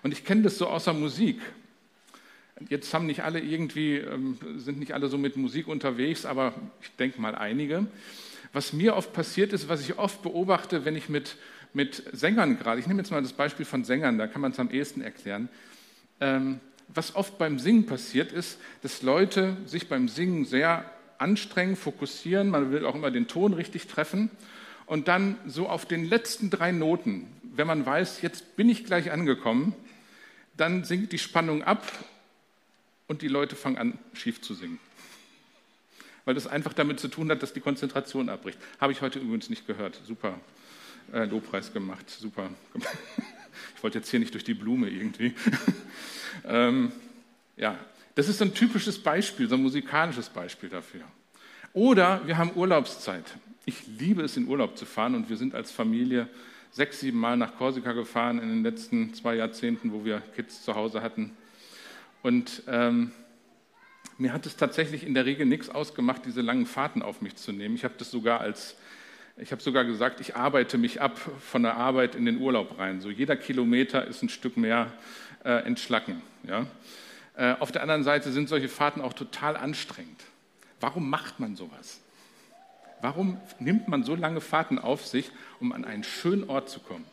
Und 0.03 0.12
ich 0.12 0.24
kenne 0.24 0.44
das 0.44 0.60
so 0.60 0.67
außer 0.67 0.94
Musik. 0.94 1.41
Jetzt 2.70 2.94
haben 2.94 3.06
nicht 3.06 3.24
alle 3.24 3.40
irgendwie, 3.42 3.98
ähm, 3.98 4.38
sind 4.58 4.80
nicht 4.80 4.94
alle 4.94 5.10
so 5.10 5.18
mit 5.18 5.36
Musik 5.36 5.68
unterwegs, 5.68 6.26
aber 6.26 6.54
ich 6.82 6.90
denke 6.96 7.20
mal 7.20 7.36
einige. 7.36 7.86
Was 8.54 8.72
mir 8.72 8.96
oft 8.96 9.12
passiert 9.12 9.52
ist, 9.52 9.68
was 9.68 9.82
ich 9.82 9.98
oft 9.98 10.22
beobachte, 10.22 10.86
wenn 10.86 10.96
ich 10.96 11.10
mit, 11.10 11.36
mit 11.74 12.04
Sängern 12.14 12.58
gerade, 12.58 12.80
ich 12.80 12.88
nehme 12.88 13.02
jetzt 13.02 13.12
mal 13.12 13.22
das 13.22 13.34
Beispiel 13.34 13.66
von 13.66 13.84
Sängern, 13.84 14.18
da 14.18 14.28
kann 14.28 14.42
man 14.42 14.54
es 14.54 14.60
am 14.60 14.72
ehesten 14.72 15.02
erklären. 15.02 15.50
Ähm, 16.22 16.62
was 16.88 17.16
oft 17.16 17.38
beim 17.38 17.60
Singen 17.60 17.88
passiert 17.88 18.32
ist, 18.32 18.58
dass 18.84 19.02
Leute 19.02 19.58
sich 19.66 19.90
beim 19.90 20.08
Singen 20.08 20.46
sehr 20.46 20.90
anstrengen, 21.18 21.76
fokussieren, 21.76 22.50
man 22.50 22.72
will 22.72 22.86
auch 22.86 22.96
immer 22.96 23.12
den 23.12 23.28
Ton 23.28 23.54
richtig 23.54 23.88
treffen 23.88 24.30
und 24.86 25.10
dann 25.10 25.36
so 25.46 25.68
auf 25.68 25.86
den 25.86 26.06
letzten 26.06 26.50
drei 26.50 26.72
Noten, 26.72 27.28
wenn 27.44 27.68
man 27.68 27.86
weiß, 27.86 28.22
jetzt 28.22 28.56
bin 28.56 28.70
ich 28.70 28.86
gleich 28.86 29.12
angekommen, 29.12 29.74
dann 30.56 30.86
sinkt 30.86 31.12
die 31.12 31.18
Spannung 31.18 31.64
ab 31.64 31.84
und 33.08 33.22
die 33.22 33.28
Leute 33.28 33.56
fangen 33.56 33.78
an, 33.78 34.00
schief 34.14 34.42
zu 34.42 34.54
singen. 34.54 34.80
Weil 36.26 36.34
das 36.34 36.48
einfach 36.48 36.74
damit 36.74 37.00
zu 37.00 37.08
tun 37.08 37.30
hat, 37.30 37.44
dass 37.44 37.54
die 37.54 37.60
Konzentration 37.60 38.30
abbricht. 38.30 38.58
Habe 38.80 38.92
ich 38.92 39.02
heute 39.02 39.20
übrigens 39.20 39.50
nicht 39.50 39.68
gehört. 39.68 40.02
Super 40.06 40.40
äh, 41.14 41.26
Lobpreis 41.26 41.74
gemacht, 41.74 42.10
super. 42.10 42.50
Ich 43.78 43.84
wollte 43.84 44.00
jetzt 44.00 44.10
hier 44.10 44.20
nicht 44.20 44.34
durch 44.34 44.44
die 44.44 44.54
Blume 44.54 44.90
irgendwie. 44.90 45.34
ähm, 46.46 46.92
ja, 47.56 47.78
das 48.16 48.28
ist 48.28 48.40
so 48.40 48.46
ein 48.46 48.54
typisches 48.54 49.02
Beispiel, 49.02 49.48
so 49.48 49.56
ein 49.56 49.62
musikalisches 49.62 50.28
Beispiel 50.28 50.68
dafür. 50.68 51.04
Oder 51.72 52.22
wir 52.26 52.38
haben 52.38 52.52
Urlaubszeit. 52.56 53.24
Ich 53.66 53.88
liebe 53.88 54.24
es, 54.24 54.36
in 54.36 54.48
Urlaub 54.48 54.78
zu 54.78 54.86
fahren 54.86 55.16
und 55.16 55.30
wir 55.30 55.38
sind 55.38 55.56
als 55.56 55.72
Familie 55.72 56.28
sechs, 56.72 57.00
sieben 57.00 57.18
Mal 57.18 57.38
nach 57.38 57.56
Korsika 57.58 57.94
gefahren 57.94 58.40
in 58.40 58.50
den 58.50 58.64
letzten 58.64 59.14
zwei 59.14 59.36
Jahrzehnten, 59.36 59.94
wo 59.94 60.04
wir 60.04 60.22
Kids 60.36 60.64
zu 60.64 60.76
Hause 60.76 61.02
hatten. 61.02 61.32
Und 62.25 62.63
ähm, 62.65 63.12
mir 64.17 64.34
hat 64.34 64.48
es 64.48 64.55
tatsächlich 64.55 65.05
in 65.05 65.13
der 65.13 65.27
Regel 65.27 65.46
nichts 65.46 65.70
ausgemacht, 65.70 66.25
diese 66.25 66.41
langen 66.41 66.65
Fahrten 66.65 67.03
auf 67.03 67.22
mich 67.22 67.36
zu 67.36 67.51
nehmen. 67.51 67.75
Ich 67.75 67.84
habe 67.84 67.94
das 68.00 68.10
sogar 68.10 68.41
als, 68.41 68.75
ich 69.38 69.51
habe 69.51 69.62
sogar 69.62 69.86
gesagt, 69.86 70.20
ich 70.22 70.36
arbeite 70.36 70.79
mich 70.79 71.00
ab 71.03 71.20
von 71.20 71.62
der 71.62 71.77
Arbeit 71.77 72.15
in 72.15 72.25
den 72.25 72.41
Urlaub 72.41 72.79
rein. 72.79 73.00
So 73.00 73.12
jeder 73.12 73.36
Kilometer 73.36 74.08
ist 74.08 74.24
ein 74.24 74.29
Stück 74.29 74.58
mehr 74.58 74.91
äh, 75.44 75.51
entschlacken. 75.67 76.24
Ja? 76.41 76.65
Äh, 77.36 77.58
auf 77.60 77.72
der 77.72 77.84
anderen 77.84 78.03
Seite 78.03 78.32
sind 78.32 78.50
solche 78.50 78.69
Fahrten 78.69 79.02
auch 79.02 79.13
total 79.13 79.56
anstrengend. 79.56 80.23
Warum 80.80 81.08
macht 81.12 81.39
man 81.39 81.56
sowas? 81.56 82.02
Warum 83.02 83.39
nimmt 83.60 83.88
man 83.88 84.04
so 84.04 84.15
lange 84.15 84.41
Fahrten 84.41 84.80
auf 84.80 85.06
sich, 85.06 85.30
um 85.60 85.73
an 85.73 85.86
einen 85.86 86.04
schönen 86.04 86.50
Ort 86.50 86.71
zu 86.71 86.80
kommen? 86.80 87.06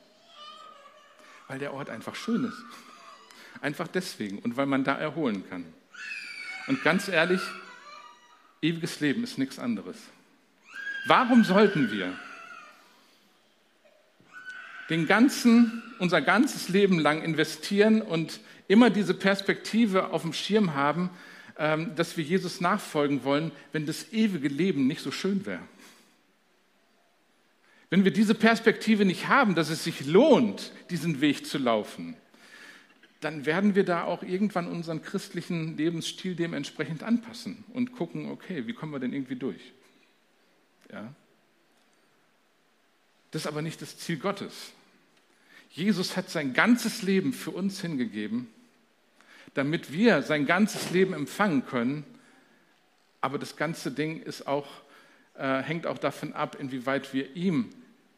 Weil 1.49 1.59
der 1.59 1.75
Ort 1.75 1.91
einfach 1.91 2.15
schön 2.15 2.45
ist. 2.45 2.65
Einfach 3.63 3.89
deswegen 3.89 4.41
und 4.41 4.57
weil 4.57 4.67
man 4.67 4.85
da 4.85 4.95
erholen 4.97 5.49
kann. 5.49 5.65
Und 6.67 6.83
ganz 6.83 7.09
ehrlich, 7.09 7.41
ewiges 8.61 9.01
Leben 9.01 9.25
ist 9.25 9.39
nichts 9.39 9.59
anderes. 9.59 9.97
Warum 11.07 11.45
sollten 11.45 11.91
wir 11.91 12.13
den 14.91 15.07
ganzen, 15.07 15.83
unser 15.99 16.21
ganzes 16.21 16.69
Leben 16.69 16.99
lang 16.99 17.23
investieren 17.23 18.03
und 18.03 18.41
immer 18.69 18.91
diese 18.91 19.15
Perspektive 19.15 20.11
auf 20.11 20.23
dem 20.23 20.33
Schirm 20.33 20.75
haben, 20.75 21.11
ähm, 21.57 21.95
dass 21.95 22.17
wir 22.17 22.25
Jesus 22.25 22.61
nachfolgen 22.61 23.25
wollen, 23.25 23.53
wenn 23.73 23.87
das 23.87 24.13
ewige 24.13 24.49
Leben 24.49 24.87
nicht 24.87 25.03
so 25.03 25.11
schön 25.11 25.47
wäre? 25.47 25.63
Wenn 27.91 28.05
wir 28.05 28.13
diese 28.13 28.35
Perspektive 28.35 29.05
nicht 29.05 29.29
haben, 29.29 29.55
dass 29.55 29.69
es 29.69 29.85
sich 29.85 30.07
lohnt, 30.07 30.73
diesen 30.91 31.21
Weg 31.21 31.47
zu 31.47 31.59
laufen, 31.59 32.17
dann 33.23 33.47
werden 33.47 33.77
wir 33.77 33.85
da 33.85 34.03
auch 34.03 34.25
irgendwann 34.25 34.67
unseren 34.67 35.01
christlichen 35.01 35.77
Lebensstil 35.77 36.35
dementsprechend 36.35 37.05
anpassen 37.05 37.63
und 37.73 37.93
gucken, 37.93 38.29
okay, 38.29 38.67
wie 38.67 38.73
kommen 38.73 38.93
wir 38.93 38.99
denn 38.99 39.13
irgendwie 39.13 39.37
durch? 39.37 39.73
Ja? 40.93 41.15
Das 43.31 43.43
ist 43.43 43.47
aber 43.47 43.63
nicht 43.63 43.81
das 43.81 43.97
Ziel 43.97 44.19
Gottes. 44.19 44.73
Jesus 45.71 46.17
hat 46.17 46.31
sein 46.31 46.53
ganzes 46.53 47.03
Leben 47.03 47.33
für 47.33 47.53
uns 47.53 47.81
hingegeben, 47.81 48.49
damit 49.55 49.93
wir 49.93 50.23
sein 50.23 50.45
ganzes 50.45 50.91
Leben 50.91 51.15
empfangen 51.15 51.65
können. 51.65 52.05
Aber 53.21 53.39
das 53.39 53.57
ganze 53.57 53.93
Ding 53.93 54.25
auch, 54.47 54.67
äh, 55.35 55.63
hängt 55.63 55.87
auch 55.87 55.99
davon 55.99 56.33
ab, 56.33 56.57
inwieweit 56.59 57.15
wir 57.15 57.37
ihm 57.37 57.71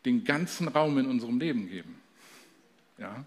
den 0.06 0.24
ganzen 0.24 0.66
Raum 0.66 0.96
in 0.96 1.06
unserem 1.06 1.38
Leben 1.38 1.68
geben. 1.68 2.00
Ja? 2.96 3.26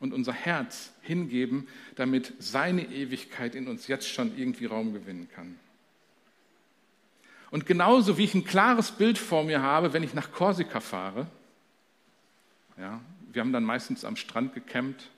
Und 0.00 0.12
unser 0.12 0.32
Herz 0.32 0.92
hingeben, 1.02 1.68
damit 1.96 2.32
seine 2.38 2.84
Ewigkeit 2.84 3.54
in 3.54 3.68
uns 3.68 3.88
jetzt 3.88 4.08
schon 4.08 4.36
irgendwie 4.36 4.66
Raum 4.66 4.92
gewinnen 4.92 5.28
kann. 5.34 5.58
Und 7.50 7.66
genauso 7.66 8.18
wie 8.18 8.24
ich 8.24 8.34
ein 8.34 8.44
klares 8.44 8.92
Bild 8.92 9.18
vor 9.18 9.44
mir 9.44 9.62
habe, 9.62 9.92
wenn 9.92 10.02
ich 10.02 10.14
nach 10.14 10.32
Korsika 10.32 10.80
fahre, 10.80 11.26
ja, 12.78 13.00
wir 13.32 13.40
haben 13.40 13.52
dann 13.52 13.64
meistens 13.64 14.04
am 14.04 14.16
Strand 14.16 14.54
gecampt, 14.54 15.10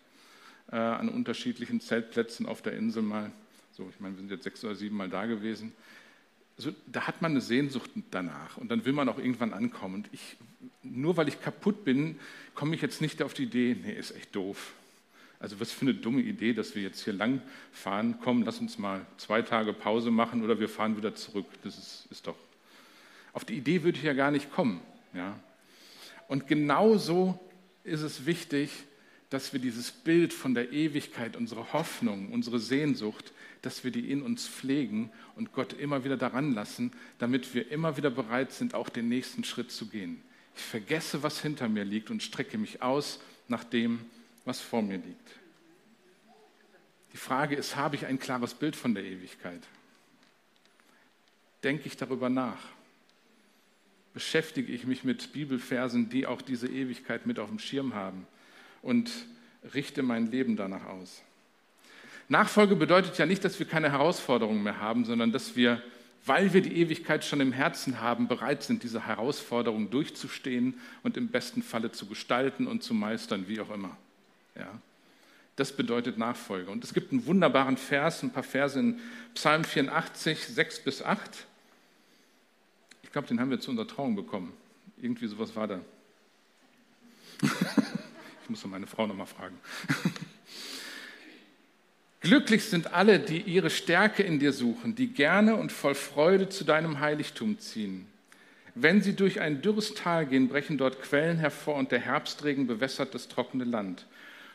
äh, 0.71 0.77
an 0.77 1.09
unterschiedlichen 1.09 1.81
Zeltplätzen 1.81 2.47
auf 2.47 2.63
der 2.63 2.75
Insel 2.75 3.03
mal. 3.03 3.31
So, 3.73 3.89
ich 3.93 4.01
meine, 4.01 4.15
wir 4.15 4.21
sind 4.21 4.31
jetzt 4.31 4.45
sechs 4.45 4.65
oder 4.65 4.75
sieben 4.75 4.97
Mal 4.97 5.09
da 5.09 5.27
gewesen. 5.27 5.73
Also, 6.61 6.75
da 6.87 7.07
hat 7.07 7.23
man 7.23 7.31
eine 7.31 7.41
Sehnsucht 7.41 7.91
danach 8.11 8.59
und 8.59 8.71
dann 8.71 8.85
will 8.85 8.93
man 8.93 9.09
auch 9.09 9.17
irgendwann 9.17 9.55
ankommen. 9.55 9.95
Und 9.95 10.11
ich, 10.13 10.37
nur 10.83 11.17
weil 11.17 11.27
ich 11.27 11.41
kaputt 11.41 11.87
bin, 11.87 12.21
komme 12.55 12.75
ich 12.75 12.83
jetzt 12.83 13.01
nicht 13.01 13.23
auf 13.23 13.33
die 13.33 13.45
Idee, 13.45 13.79
nee, 13.83 13.95
ist 13.95 14.11
echt 14.11 14.37
doof. 14.37 14.75
Also 15.39 15.59
was 15.59 15.73
für 15.73 15.87
eine 15.87 15.95
dumme 15.95 16.21
Idee, 16.21 16.53
dass 16.53 16.75
wir 16.75 16.83
jetzt 16.83 17.03
hier 17.03 17.15
lang 17.15 17.41
fahren. 17.73 18.17
Komm, 18.23 18.43
lass 18.43 18.59
uns 18.59 18.77
mal 18.77 19.07
zwei 19.17 19.41
Tage 19.41 19.73
Pause 19.73 20.11
machen 20.11 20.45
oder 20.45 20.61
wir 20.61 20.69
fahren 20.69 20.99
wieder 20.99 21.15
zurück. 21.15 21.47
Das 21.65 21.79
ist, 21.79 22.07
ist 22.11 22.27
doch. 22.27 22.37
Auf 23.33 23.47
die 23.47 23.55
Idee 23.55 23.83
würde 23.83 23.97
ich 23.97 24.05
ja 24.05 24.13
gar 24.13 24.31
nicht 24.31 24.53
kommen. 24.53 24.83
Ja? 25.15 25.41
Und 26.29 26.47
genauso 26.47 27.41
ist 27.85 28.03
es 28.03 28.27
wichtig, 28.27 28.71
dass 29.31 29.55
wir 29.55 29.61
dieses 29.61 29.93
Bild 29.93 30.35
von 30.35 30.53
der 30.53 30.73
Ewigkeit, 30.73 31.37
unsere 31.37 31.73
Hoffnung, 31.73 32.31
unsere 32.33 32.59
Sehnsucht, 32.59 33.33
dass 33.63 33.85
wir 33.85 33.91
die 33.91 34.11
in 34.11 34.23
uns 34.23 34.49
pflegen 34.49 35.11
und 35.37 35.53
Gott 35.53 35.73
immer 35.73 36.05
wieder 36.05 36.17
daran 36.17 36.55
lassen, 36.55 36.93
damit 37.19 37.55
wir 37.55 37.71
immer 37.71 37.97
wieder 37.97 38.11
bereit 38.11 38.53
sind, 38.53 38.75
auch 38.75 38.89
den 38.89 39.09
nächsten 39.09 39.45
Schritt 39.45 39.71
zu 39.71 39.87
gehen. 39.87 40.23
Ich 40.57 40.63
vergesse, 40.63 41.23
was 41.23 41.41
hinter 41.41 41.69
mir 41.69 41.85
liegt 41.85 42.11
und 42.11 42.23
strecke 42.23 42.59
mich 42.59 42.83
aus 42.83 43.21
nach 43.49 43.65
dem, 43.65 44.01
was 44.45 44.61
vor 44.61 44.83
mir 44.83 44.99
liegt. 44.99 45.31
Die 47.13 47.17
Frage 47.17 47.57
ist, 47.57 47.77
habe 47.77 47.97
ich 47.97 48.07
ein 48.07 48.19
klares 48.19 48.55
Bild 48.55 48.77
von 48.77 48.95
der 48.95 49.05
Ewigkeit? 49.05 49.63
Denke 51.63 51.87
ich 51.87 51.97
darüber 51.97 52.31
nach? 52.31 52.61
Beschäftige 54.15 54.73
ich 54.73 54.87
mich 54.87 55.05
mit 55.05 55.33
Bibelversen, 55.33 56.09
die 56.09 56.27
auch 56.27 56.43
diese 56.43 56.69
Ewigkeit 56.69 57.27
mit 57.27 57.39
auf 57.39 57.49
dem 57.49 57.59
Schirm 57.59 57.95
haben? 57.95 58.27
Und 58.83 59.11
richte 59.75 60.03
mein 60.03 60.31
Leben 60.31 60.57
danach 60.57 60.87
aus? 60.87 61.23
Nachfolge 62.31 62.77
bedeutet 62.77 63.19
ja 63.19 63.27
nicht, 63.27 63.45
dass 63.45 63.59
wir 63.59 63.67
keine 63.67 63.93
Herausforderungen 63.93 64.63
mehr 64.63 64.81
haben, 64.81 65.05
sondern 65.05 65.33
dass 65.33 65.57
wir 65.57 65.83
weil 66.27 66.53
wir 66.53 66.61
die 66.61 66.77
Ewigkeit 66.77 67.25
schon 67.25 67.41
im 67.41 67.53
Herzen 67.53 68.01
haben, 68.01 68.29
bereit 68.29 68.63
sind, 68.63 68.83
diese 68.83 69.07
Herausforderung 69.07 69.91
durchzustehen 69.91 70.79
und 71.03 71.17
im 71.17 71.29
besten 71.29 71.63
Falle 71.63 71.93
zu 71.93 72.07
gestalten 72.07 72.67
und 72.67 72.83
zu 72.83 72.95
meistern, 72.95 73.49
wie 73.49 73.61
auch 73.61 73.71
immer. 73.71 73.97
Ja. 74.55 74.69
Das 75.57 75.75
bedeutet 75.75 76.19
Nachfolge. 76.19 76.71
Und 76.71 76.85
es 76.85 76.95
gibt 76.95 77.13
einen 77.13 77.27
wunderbaren 77.27 77.77
Vers, 77.77 78.23
ein 78.23 78.33
paar 78.33 78.43
Verse 78.43 78.79
in 78.79 78.99
Psalm 79.35 79.65
84, 79.65 80.47
6 80.47 80.81
bis 80.81 81.03
8. 81.03 81.47
Ich 83.03 83.13
glaube, 83.13 83.29
den 83.29 83.41
haben 83.41 83.51
wir 83.51 83.61
zu 83.61 83.71
unserer 83.71 83.89
Trauung 83.89 84.15
bekommen. 84.15 84.53
Irgendwie 85.01 85.27
sowas 85.27 85.57
war 85.57 85.67
da. 85.67 85.81
ich 87.43 88.51
muss 88.51 88.65
meine 88.67 88.87
Frau 88.87 89.07
nochmal 89.07 89.27
fragen. 89.27 89.59
Glücklich 92.21 92.65
sind 92.65 92.93
alle, 92.93 93.19
die 93.19 93.41
ihre 93.41 93.71
Stärke 93.71 94.23
in 94.23 94.39
dir 94.39 94.53
suchen, 94.53 94.95
die 94.95 95.09
gerne 95.09 95.57
und 95.57 95.73
voll 95.73 95.95
Freude 95.95 96.51
zu 96.51 96.65
deinem 96.65 97.01
Heiligtum 97.01 97.59
ziehen. 97.59 98.07
Wenn 98.75 99.03
sie 99.03 99.17
durch 99.17 99.41
ein 99.41 99.63
dürres 99.63 99.95
Tal 99.95 100.27
gehen, 100.27 100.49
brechen 100.49 100.77
dort 100.77 101.01
Quellen 101.01 101.39
hervor 101.39 101.77
und 101.77 101.93
der 101.93 102.01
Herbstregen 102.01 102.67
bewässert 102.67 103.15
das 103.15 103.29
trockene 103.29 103.65
Land. 103.65 104.07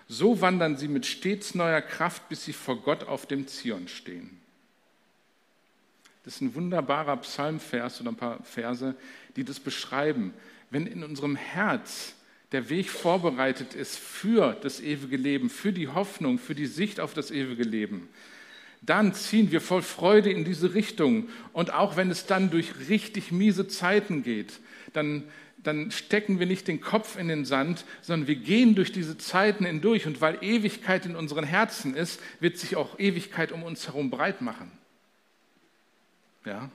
So 0.07 0.41
wandern 0.41 0.77
sie 0.77 0.87
mit 0.87 1.05
stets 1.07 1.55
neuer 1.55 1.81
Kraft, 1.81 2.29
bis 2.29 2.45
sie 2.45 2.53
vor 2.53 2.81
Gott 2.81 3.03
auf 3.03 3.25
dem 3.25 3.47
Zion 3.47 3.87
stehen. 3.87 4.39
Das 6.23 6.35
ist 6.35 6.41
ein 6.41 6.55
wunderbarer 6.55 7.17
Psalmvers 7.17 8.01
oder 8.01 8.11
ein 8.11 8.15
paar 8.15 8.43
Verse, 8.43 8.95
die 9.35 9.43
das 9.43 9.59
beschreiben. 9.59 10.33
Wenn 10.69 10.87
in 10.87 11.03
unserem 11.03 11.35
Herz 11.35 12.15
der 12.51 12.69
Weg 12.69 12.89
vorbereitet 12.89 13.73
ist 13.73 13.97
für 13.97 14.55
das 14.61 14.79
ewige 14.79 15.17
Leben, 15.17 15.49
für 15.49 15.73
die 15.73 15.87
Hoffnung, 15.87 16.39
für 16.39 16.55
die 16.55 16.67
Sicht 16.67 16.99
auf 16.99 17.13
das 17.13 17.31
ewige 17.31 17.63
Leben, 17.63 18.09
dann 18.85 19.13
ziehen 19.13 19.51
wir 19.51 19.61
voll 19.61 19.81
Freude 19.81 20.31
in 20.31 20.45
diese 20.45 20.73
Richtung. 20.73 21.29
Und 21.53 21.73
auch 21.73 21.97
wenn 21.97 22.11
es 22.11 22.25
dann 22.25 22.51
durch 22.51 22.87
richtig 22.87 23.31
miese 23.31 23.67
Zeiten 23.67 24.21
geht, 24.21 24.59
dann, 24.93 25.23
dann 25.57 25.89
stecken 25.91 26.39
wir 26.39 26.45
nicht 26.45 26.67
den 26.67 26.81
Kopf 26.81 27.17
in 27.17 27.27
den 27.27 27.45
Sand, 27.45 27.85
sondern 28.01 28.27
wir 28.27 28.35
gehen 28.35 28.75
durch 28.75 28.91
diese 28.91 29.17
Zeiten 29.17 29.65
hindurch. 29.65 30.05
Und 30.05 30.21
weil 30.21 30.37
Ewigkeit 30.41 31.05
in 31.05 31.15
unseren 31.15 31.45
Herzen 31.45 31.95
ist, 31.95 32.21
wird 32.39 32.57
sich 32.57 32.75
auch 32.75 32.99
Ewigkeit 32.99 33.51
um 33.51 33.63
uns 33.63 33.87
herum 33.87 34.11
breit 34.11 34.41
machen. 34.41 34.71
Ja? 36.45 36.69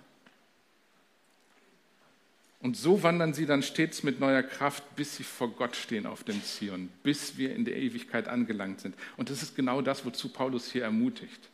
Und 2.62 2.76
so 2.76 3.02
wandern 3.02 3.32
sie 3.32 3.46
dann 3.46 3.62
stets 3.62 4.02
mit 4.02 4.20
neuer 4.20 4.42
Kraft, 4.42 4.84
bis 4.94 5.16
sie 5.16 5.24
vor 5.24 5.50
Gott 5.50 5.76
stehen 5.76 6.06
auf 6.06 6.24
dem 6.24 6.44
Zion, 6.44 6.90
bis 7.02 7.38
wir 7.38 7.54
in 7.54 7.64
der 7.64 7.76
Ewigkeit 7.76 8.28
angelangt 8.28 8.80
sind. 8.80 8.94
Und 9.16 9.30
das 9.30 9.42
ist 9.42 9.56
genau 9.56 9.80
das, 9.80 10.04
wozu 10.04 10.28
Paulus 10.28 10.70
hier 10.70 10.84
ermutigt. 10.84 11.48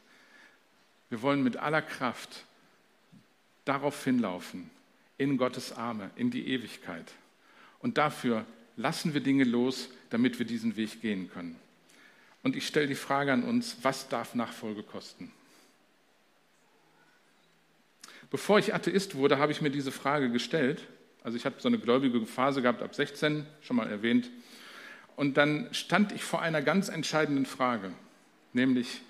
Wir 1.09 1.23
wollen 1.23 1.45
mit 1.45 1.57
aller 1.59 1.83
Kraft 1.83 2.45
darauf 3.65 4.03
hinlaufen, 4.03 4.69
in 5.17 5.37
Gottes 5.39 5.73
Arme, 5.73 6.11
in 6.17 6.33
die 6.33 6.49
Ewigkeit. 6.49 7.13
Und 7.79 7.99
dafür 7.99 8.45
lassen 8.77 9.15
wir 9.15 9.21
Dinge 9.21 9.45
los, 9.45 9.89
damit 10.11 10.41
wir 10.41 10.47
diesen 10.47 10.77
Weg 10.77 11.01
gehen 11.03 11.31
können. 11.31 11.57
Und 12.43 12.57
ich 12.57 12.67
stelle 12.67 12.89
die 12.89 12.97
Frage 12.97 13.33
an 13.33 13.45
uns, 13.45 13.77
was 13.83 14.09
darf 14.09 14.35
Nachfolge 14.35 14.83
kosten? 14.83 15.31
Bevor 18.31 18.59
ich 18.59 18.75
Atheist 18.75 19.15
wurde, 19.15 19.39
habe 19.39 19.53
ich 19.53 19.61
mir 19.61 19.71
diese 19.71 19.93
Frage 19.93 20.31
gestellt. 20.31 20.83
Also 21.27 21.37
ich 21.37 21.45
habe 21.45 21.57
so 21.59 21.67
eine 21.67 21.81
gläubige 21.81 22.25
Phase 22.25 22.63
gehabt 22.63 22.83
ab 22.83 22.95
16, 22.95 23.45
schon 23.61 23.75
mal 23.75 23.91
erwähnt. 23.91 24.31
Und 25.17 25.37
dann 25.37 25.67
stand 25.73 26.13
ich 26.13 26.23
vor 26.23 26.41
einer 26.41 26.63
ganz 26.63 26.89
entscheidenden 26.89 27.47
Frage, 27.47 27.91
nämlich, 28.53 29.01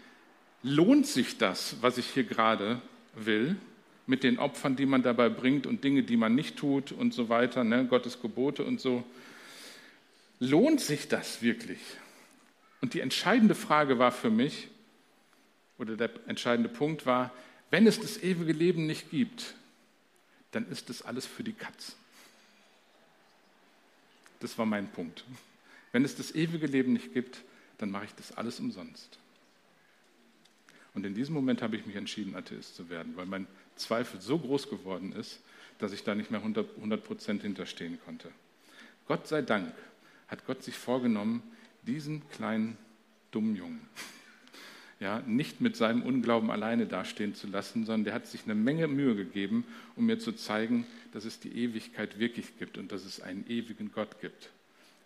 lohnt 0.62 1.07
sich 1.07 1.37
das, 1.37 1.76
was 1.83 1.98
ich 1.98 2.07
hier 2.07 2.24
gerade 2.24 2.81
will, 3.14 3.57
mit 4.07 4.22
den 4.22 4.38
Opfern, 4.38 4.76
die 4.76 4.87
man 4.87 5.02
dabei 5.02 5.29
bringt 5.29 5.66
und 5.66 5.85
Dinge, 5.85 6.05
die 6.05 6.16
man 6.16 6.35
nicht 6.35 6.57
tut 6.57 6.90
und 6.90 7.12
so 7.12 7.29
weiter, 7.29 7.64
ne, 7.64 7.85
Gottes 7.85 8.22
Gebote 8.22 8.64
und 8.64 8.81
so. 8.81 9.05
Lohnt 10.40 10.81
sich 10.81 11.09
das 11.09 11.42
wirklich? 11.42 11.81
Und 12.81 12.94
die 12.94 13.00
entscheidende 13.00 13.55
Frage 13.55 13.98
war 13.98 14.11
für 14.11 14.31
mich, 14.31 14.68
oder 15.76 15.98
der 15.98 16.09
entscheidende 16.29 16.70
Punkt 16.70 17.05
war, 17.05 17.31
wenn 17.70 17.87
es 17.87 18.00
das 18.00 18.22
ewige 18.22 18.55
Leben 18.55 18.87
nicht 18.87 19.11
gibt, 19.11 19.55
dann 20.52 20.66
ist 20.70 20.88
das 20.88 21.02
alles 21.02 21.26
für 21.26 21.44
die 21.44 21.52
Katz. 21.52 21.94
Das 24.47 24.57
war 24.59 24.65
mein 24.65 24.87
Punkt. 24.93 25.25
Wenn 25.91 26.05
es 26.05 26.15
das 26.15 26.33
ewige 26.33 26.69
Leben 26.69 26.93
nicht 26.93 27.13
gibt, 27.13 27.43
dann 27.79 27.91
mache 27.91 28.05
ich 28.05 28.15
das 28.15 28.31
alles 28.37 28.61
umsonst. 28.61 29.19
Und 30.95 31.05
in 31.05 31.15
diesem 31.15 31.35
Moment 31.35 31.63
habe 31.63 31.75
ich 31.75 31.85
mich 31.85 31.97
entschieden, 31.97 32.37
Atheist 32.37 32.77
zu 32.77 32.89
werden, 32.89 33.17
weil 33.17 33.27
mein 33.27 33.49
Zweifel 33.75 34.21
so 34.21 34.39
groß 34.39 34.71
geworden 34.71 35.11
ist, 35.11 35.41
dass 35.81 35.91
ich 35.91 36.05
da 36.05 36.15
nicht 36.15 36.31
mehr 36.31 36.39
100 36.39 37.03
Prozent 37.03 37.43
hinterstehen 37.43 37.99
konnte. 38.05 38.31
Gott 39.09 39.27
sei 39.27 39.43
Dank 39.43 39.75
hat 40.29 40.47
Gott 40.47 40.63
sich 40.63 40.77
vorgenommen, 40.77 41.43
diesen 41.83 42.23
kleinen 42.31 42.79
dummen 43.33 43.57
Jungen 43.57 43.81
ja, 44.99 45.21
nicht 45.27 45.61
mit 45.61 45.77
seinem 45.77 46.03
Unglauben 46.03 46.51
alleine 46.51 46.87
dastehen 46.87 47.35
zu 47.35 47.47
lassen, 47.47 47.85
sondern 47.85 48.05
der 48.05 48.15
hat 48.15 48.27
sich 48.27 48.45
eine 48.45 48.55
Menge 48.55 48.89
Mühe 48.89 49.15
gegeben, 49.15 49.65
um 49.95 50.07
mir 50.07 50.19
zu 50.19 50.33
zeigen, 50.33 50.87
dass 51.13 51.25
es 51.25 51.39
die 51.39 51.53
Ewigkeit 51.53 52.19
wirklich 52.19 52.59
gibt 52.59 52.79
und 52.79 52.93
dass 52.93 53.05
es 53.05 53.21
einen 53.21 53.47
ewigen 53.49 53.93
Gott 53.93 54.21
gibt, 54.21 54.51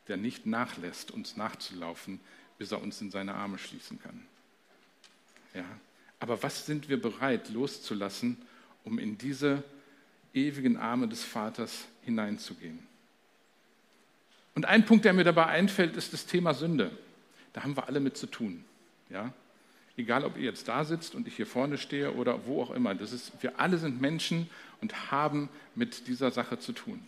der 0.08 0.16
nicht 0.16 0.46
nachlässt, 0.46 1.10
uns 1.10 1.36
nachzulaufen, 1.36 2.20
bis 2.58 2.70
er 2.72 2.80
uns 2.80 3.00
in 3.00 3.10
seine 3.10 3.34
Arme 3.34 3.58
schließen 3.58 4.00
kann. 4.00 4.20
Ja? 5.54 5.64
Aber 6.20 6.42
was 6.42 6.66
sind 6.66 6.88
wir 6.88 7.00
bereit 7.00 7.48
loszulassen, 7.48 8.36
um 8.84 8.98
in 8.98 9.18
diese 9.18 9.64
ewigen 10.34 10.76
Arme 10.76 11.08
des 11.08 11.24
Vaters 11.24 11.86
hineinzugehen? 12.02 12.78
Und 14.54 14.66
ein 14.66 14.84
Punkt, 14.84 15.04
der 15.04 15.14
mir 15.14 15.24
dabei 15.24 15.46
einfällt, 15.46 15.96
ist 15.96 16.12
das 16.12 16.26
Thema 16.26 16.54
Sünde. 16.54 16.90
Da 17.52 17.62
haben 17.62 17.76
wir 17.76 17.88
alle 17.88 18.00
mit 18.00 18.16
zu 18.16 18.26
tun. 18.26 18.64
Ja? 19.08 19.32
Egal, 19.96 20.24
ob 20.24 20.36
ihr 20.36 20.44
jetzt 20.44 20.68
da 20.68 20.84
sitzt 20.84 21.14
und 21.14 21.26
ich 21.26 21.36
hier 21.36 21.46
vorne 21.46 21.76
stehe 21.76 22.12
oder 22.12 22.46
wo 22.46 22.62
auch 22.62 22.70
immer. 22.70 22.94
Das 22.94 23.12
ist, 23.12 23.32
wir 23.40 23.60
alle 23.60 23.78
sind 23.78 24.00
Menschen 24.00 24.48
und 24.80 25.10
haben 25.10 25.48
mit 25.74 26.06
dieser 26.08 26.30
Sache 26.30 26.58
zu 26.58 26.72
tun. 26.72 27.00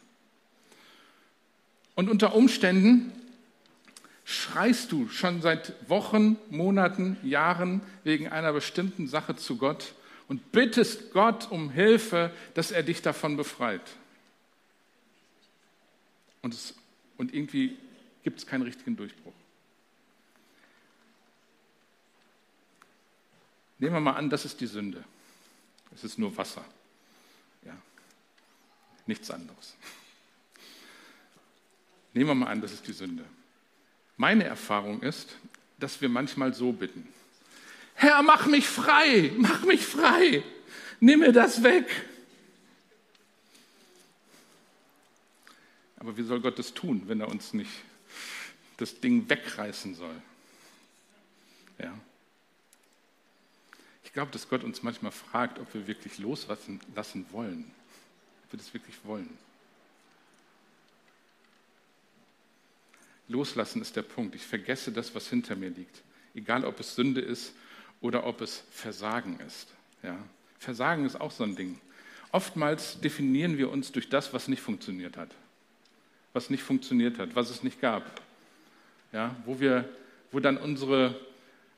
Und 1.94 2.08
unter 2.08 2.34
Umständen 2.34 3.12
schreist 4.24 4.92
du 4.92 5.08
schon 5.08 5.42
seit 5.42 5.74
Wochen, 5.88 6.36
Monaten, 6.50 7.16
Jahren 7.22 7.82
wegen 8.04 8.28
einer 8.28 8.52
bestimmten 8.52 9.08
Sache 9.08 9.36
zu 9.36 9.56
Gott 9.56 9.94
und 10.28 10.52
bittest 10.52 11.12
Gott 11.12 11.50
um 11.50 11.70
Hilfe, 11.70 12.30
dass 12.54 12.70
er 12.70 12.82
dich 12.82 13.02
davon 13.02 13.36
befreit. 13.36 13.82
Und, 16.40 16.54
es, 16.54 16.74
und 17.18 17.34
irgendwie 17.34 17.76
gibt 18.22 18.38
es 18.38 18.46
keinen 18.46 18.62
richtigen 18.62 18.96
Durchbruch. 18.96 19.34
Nehmen 23.82 23.96
wir 23.96 24.00
mal 24.00 24.12
an, 24.12 24.30
das 24.30 24.44
ist 24.44 24.60
die 24.60 24.68
Sünde. 24.68 25.02
Es 25.92 26.04
ist 26.04 26.16
nur 26.16 26.36
Wasser. 26.36 26.64
Ja. 27.66 27.76
Nichts 29.06 29.28
anderes. 29.28 29.74
Nehmen 32.14 32.30
wir 32.30 32.34
mal 32.36 32.46
an, 32.46 32.60
das 32.60 32.72
ist 32.72 32.86
die 32.86 32.92
Sünde. 32.92 33.24
Meine 34.16 34.44
Erfahrung 34.44 35.02
ist, 35.02 35.30
dass 35.80 36.00
wir 36.00 36.08
manchmal 36.08 36.54
so 36.54 36.70
bitten. 36.70 37.12
Herr, 37.94 38.22
mach 38.22 38.46
mich 38.46 38.68
frei, 38.68 39.32
mach 39.36 39.64
mich 39.64 39.84
frei, 39.84 40.44
nimm 41.00 41.18
mir 41.18 41.32
das 41.32 41.64
weg. 41.64 41.88
Aber 45.96 46.16
wie 46.16 46.22
soll 46.22 46.40
Gott 46.40 46.56
das 46.56 46.72
tun, 46.72 47.02
wenn 47.06 47.20
er 47.20 47.28
uns 47.28 47.52
nicht 47.52 47.72
das 48.76 49.00
Ding 49.00 49.28
wegreißen 49.28 49.96
soll? 49.96 50.22
Ja. 51.80 51.92
Ich 54.12 54.14
glaube, 54.14 54.30
dass 54.30 54.46
Gott 54.46 54.62
uns 54.62 54.82
manchmal 54.82 55.10
fragt, 55.10 55.58
ob 55.58 55.72
wir 55.72 55.86
wirklich 55.86 56.18
loslassen 56.18 56.80
lassen 56.94 57.24
wollen, 57.30 57.64
ob 58.44 58.52
wir 58.52 58.58
das 58.58 58.74
wirklich 58.74 58.94
wollen. 59.04 59.38
Loslassen 63.26 63.80
ist 63.80 63.96
der 63.96 64.02
Punkt. 64.02 64.34
Ich 64.34 64.42
vergesse 64.42 64.92
das, 64.92 65.14
was 65.14 65.30
hinter 65.30 65.56
mir 65.56 65.70
liegt. 65.70 66.02
Egal, 66.34 66.66
ob 66.66 66.78
es 66.78 66.94
Sünde 66.94 67.22
ist 67.22 67.54
oder 68.02 68.26
ob 68.26 68.42
es 68.42 68.64
Versagen 68.70 69.40
ist. 69.46 69.68
Ja? 70.02 70.18
Versagen 70.58 71.06
ist 71.06 71.18
auch 71.18 71.30
so 71.30 71.44
ein 71.44 71.56
Ding. 71.56 71.80
Oftmals 72.32 73.00
definieren 73.00 73.56
wir 73.56 73.70
uns 73.70 73.92
durch 73.92 74.10
das, 74.10 74.34
was 74.34 74.46
nicht 74.46 74.60
funktioniert 74.60 75.16
hat. 75.16 75.30
Was 76.34 76.50
nicht 76.50 76.62
funktioniert 76.62 77.16
hat, 77.16 77.34
was 77.34 77.48
es 77.48 77.62
nicht 77.62 77.80
gab. 77.80 78.20
Ja? 79.10 79.34
Wo, 79.46 79.58
wir, 79.58 79.88
wo 80.32 80.38
dann 80.38 80.58
unsere 80.58 81.18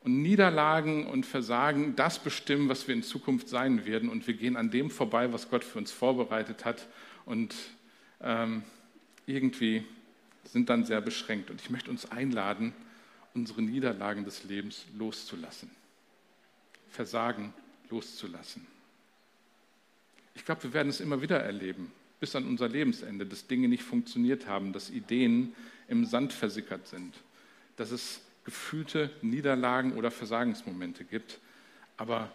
und 0.05 0.21
Niederlagen 0.21 1.07
und 1.07 1.25
Versagen 1.25 1.97
das 1.97 2.19
bestimmen, 2.19 2.69
was 2.69 2.87
wir 2.87 2.95
in 2.95 3.03
Zukunft 3.03 3.49
sein 3.49 3.87
werden. 3.87 4.11
Und 4.11 4.27
wir 4.27 4.35
gehen 4.35 4.57
an 4.57 4.71
dem 4.71 4.91
vorbei, 4.91 5.33
was 5.33 5.49
Gott 5.49 5.65
für 5.65 5.79
uns 5.79 5.91
vorbereitet 5.91 6.67
hat. 6.67 6.87
Und 7.25 7.55
ähm, 8.21 8.63
irgendwie 9.25 9.83
sind 10.45 10.69
dann 10.69 10.85
sehr 10.85 11.01
beschränkt. 11.01 11.51
Und 11.51 11.63
ich 11.63 11.71
möchte 11.71 11.91
uns 11.91 12.11
einladen, 12.11 12.75
unsere 13.33 13.63
Niederlagen 13.63 14.27
des 14.27 14.45
Lebens 14.45 14.85
loszulassen. 14.95 15.71
Versagen 16.91 17.55
loszulassen. 17.89 18.67
Ich 20.35 20.45
glaube, 20.45 20.65
wir 20.65 20.75
werden 20.75 20.91
es 20.91 21.01
immer 21.01 21.23
wieder 21.23 21.41
erleben, 21.41 21.91
bis 22.21 22.37
an 22.37 22.47
unser 22.47 22.69
Lebensende, 22.69 23.25
dass 23.25 23.47
Dinge 23.47 23.69
nicht 23.69 23.83
funktioniert 23.83 24.47
haben, 24.47 24.75
dass 24.75 24.91
Ideen 24.91 25.55
im 25.89 26.05
Sand 26.05 26.35
versickert 26.35 26.89
sind, 26.89 27.15
dass 27.77 27.91
es 27.91 28.21
gefühlte 28.45 29.11
Niederlagen 29.23 29.95
oder 29.95 30.11
Versagensmomente 30.11 31.05
gibt. 31.05 31.41
Aber 31.97 32.31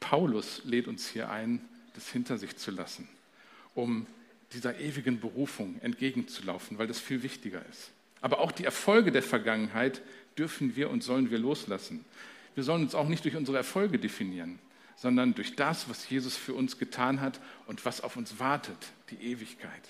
Paulus 0.00 0.62
lädt 0.64 0.88
uns 0.88 1.08
hier 1.08 1.30
ein, 1.30 1.60
das 1.94 2.10
hinter 2.10 2.38
sich 2.38 2.56
zu 2.56 2.70
lassen, 2.70 3.08
um 3.74 4.06
dieser 4.52 4.78
ewigen 4.78 5.20
Berufung 5.20 5.80
entgegenzulaufen, 5.82 6.78
weil 6.78 6.86
das 6.86 7.00
viel 7.00 7.22
wichtiger 7.22 7.64
ist. 7.70 7.90
Aber 8.20 8.40
auch 8.40 8.52
die 8.52 8.64
Erfolge 8.64 9.12
der 9.12 9.22
Vergangenheit 9.22 10.02
dürfen 10.36 10.76
wir 10.76 10.90
und 10.90 11.02
sollen 11.02 11.30
wir 11.30 11.38
loslassen. 11.38 12.04
wir 12.54 12.64
sollen 12.64 12.82
uns 12.82 12.94
auch 12.94 13.08
nicht 13.08 13.24
durch 13.24 13.36
unsere 13.36 13.56
Erfolge 13.56 13.98
definieren, 13.98 14.58
sondern 14.96 15.34
durch 15.34 15.54
das, 15.54 15.88
was 15.88 16.08
Jesus 16.08 16.36
für 16.36 16.54
uns 16.54 16.78
getan 16.78 17.20
hat 17.20 17.40
und 17.66 17.84
was 17.84 18.00
auf 18.00 18.16
uns 18.16 18.40
wartet, 18.40 18.76
die 19.10 19.30
Ewigkeit. 19.30 19.82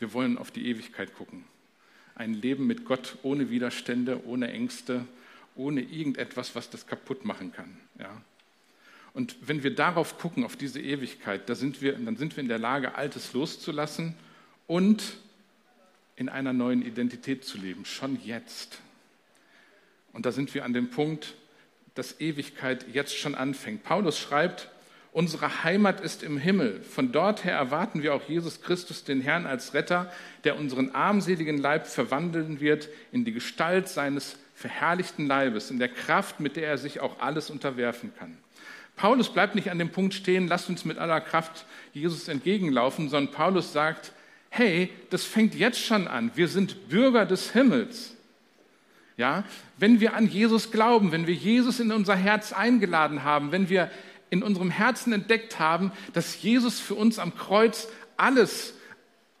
Wir 0.00 0.12
wollen 0.12 0.36
auf 0.38 0.50
die 0.50 0.66
Ewigkeit 0.66 1.14
gucken. 1.14 1.44
Ein 2.16 2.34
Leben 2.34 2.66
mit 2.66 2.84
Gott 2.84 3.18
ohne 3.22 3.50
Widerstände, 3.50 4.26
ohne 4.26 4.50
Ängste, 4.50 5.06
ohne 5.54 5.82
irgendetwas, 5.82 6.54
was 6.54 6.70
das 6.70 6.86
kaputt 6.86 7.24
machen 7.24 7.52
kann. 7.52 7.76
Ja? 7.98 8.20
Und 9.12 9.36
wenn 9.42 9.62
wir 9.62 9.74
darauf 9.74 10.18
gucken, 10.18 10.44
auf 10.44 10.56
diese 10.56 10.80
Ewigkeit, 10.80 11.48
da 11.48 11.54
sind 11.54 11.82
wir, 11.82 11.92
dann 11.92 12.16
sind 12.16 12.36
wir 12.36 12.42
in 12.42 12.48
der 12.48 12.58
Lage, 12.58 12.94
Altes 12.94 13.32
loszulassen 13.32 14.14
und 14.66 15.18
in 16.16 16.28
einer 16.28 16.52
neuen 16.52 16.82
Identität 16.82 17.44
zu 17.44 17.58
leben, 17.58 17.84
schon 17.84 18.18
jetzt. 18.24 18.78
Und 20.12 20.26
da 20.26 20.32
sind 20.32 20.54
wir 20.54 20.64
an 20.64 20.72
dem 20.72 20.90
Punkt, 20.90 21.34
dass 21.94 22.20
Ewigkeit 22.20 22.86
jetzt 22.92 23.16
schon 23.16 23.34
anfängt. 23.34 23.82
Paulus 23.82 24.18
schreibt, 24.18 24.70
unsere 25.12 25.64
Heimat 25.64 26.00
ist 26.00 26.22
im 26.22 26.38
Himmel. 26.38 26.80
Von 26.82 27.12
dort 27.12 27.44
her 27.44 27.54
erwarten 27.54 28.02
wir 28.02 28.14
auch 28.14 28.28
Jesus 28.28 28.62
Christus, 28.62 29.04
den 29.04 29.20
Herrn, 29.20 29.46
als 29.46 29.74
Retter, 29.74 30.10
der 30.44 30.58
unseren 30.58 30.94
armseligen 30.94 31.58
Leib 31.58 31.86
verwandeln 31.86 32.60
wird 32.60 32.88
in 33.12 33.24
die 33.24 33.32
Gestalt 33.32 33.88
seines 33.88 34.36
verherrlichten 34.54 35.26
Leibes, 35.26 35.70
in 35.70 35.78
der 35.78 35.88
Kraft, 35.88 36.40
mit 36.40 36.56
der 36.56 36.68
er 36.68 36.78
sich 36.78 37.00
auch 37.00 37.18
alles 37.20 37.50
unterwerfen 37.50 38.12
kann. 38.18 38.36
Paulus 38.96 39.32
bleibt 39.32 39.54
nicht 39.54 39.70
an 39.70 39.78
dem 39.78 39.90
Punkt 39.90 40.12
stehen, 40.12 40.46
lasst 40.46 40.68
uns 40.68 40.84
mit 40.84 40.98
aller 40.98 41.22
Kraft 41.22 41.64
Jesus 41.94 42.28
entgegenlaufen, 42.28 43.08
sondern 43.08 43.32
Paulus 43.32 43.72
sagt, 43.72 44.12
hey, 44.50 44.90
das 45.08 45.24
fängt 45.24 45.54
jetzt 45.54 45.80
schon 45.80 46.06
an. 46.06 46.30
Wir 46.34 46.48
sind 46.48 46.90
Bürger 46.90 47.24
des 47.24 47.52
Himmels. 47.52 48.14
Ja, 49.16 49.44
wenn 49.78 50.00
wir 50.00 50.14
an 50.14 50.28
Jesus 50.28 50.70
glauben, 50.70 51.12
wenn 51.12 51.26
wir 51.26 51.34
Jesus 51.34 51.80
in 51.80 51.92
unser 51.92 52.16
Herz 52.16 52.52
eingeladen 52.52 53.22
haben, 53.22 53.52
wenn 53.52 53.68
wir 53.68 53.90
in 54.30 54.42
unserem 54.42 54.70
Herzen 54.70 55.12
entdeckt 55.12 55.58
haben, 55.58 55.92
dass 56.12 56.42
Jesus 56.42 56.80
für 56.80 56.94
uns 56.94 57.18
am 57.18 57.34
Kreuz 57.34 57.88
alles 58.16 58.74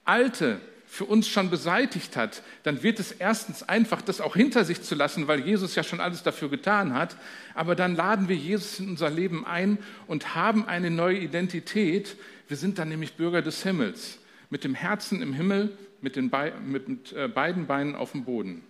Alte, 0.04 0.60
für 0.90 1.04
uns 1.04 1.28
schon 1.28 1.50
beseitigt 1.50 2.16
hat, 2.16 2.42
dann 2.64 2.82
wird 2.82 2.98
es 2.98 3.12
erstens 3.12 3.62
einfach, 3.62 4.02
das 4.02 4.20
auch 4.20 4.34
hinter 4.34 4.64
sich 4.64 4.82
zu 4.82 4.96
lassen, 4.96 5.28
weil 5.28 5.46
Jesus 5.46 5.76
ja 5.76 5.84
schon 5.84 6.00
alles 6.00 6.24
dafür 6.24 6.50
getan 6.50 6.94
hat. 6.94 7.16
Aber 7.54 7.76
dann 7.76 7.94
laden 7.94 8.28
wir 8.28 8.34
Jesus 8.34 8.80
in 8.80 8.88
unser 8.88 9.08
Leben 9.08 9.46
ein 9.46 9.78
und 10.08 10.34
haben 10.34 10.66
eine 10.66 10.90
neue 10.90 11.18
Identität. 11.18 12.16
Wir 12.48 12.56
sind 12.56 12.80
dann 12.80 12.88
nämlich 12.88 13.14
Bürger 13.14 13.40
des 13.40 13.62
Himmels, 13.62 14.18
mit 14.50 14.64
dem 14.64 14.74
Herzen 14.74 15.22
im 15.22 15.32
Himmel, 15.32 15.78
mit, 16.00 16.16
den 16.16 16.28
Be 16.28 16.52
mit, 16.66 16.88
mit 16.88 17.12
äh, 17.12 17.28
beiden 17.28 17.68
Beinen 17.68 17.94
auf 17.94 18.10
dem 18.10 18.24
Boden 18.24 18.64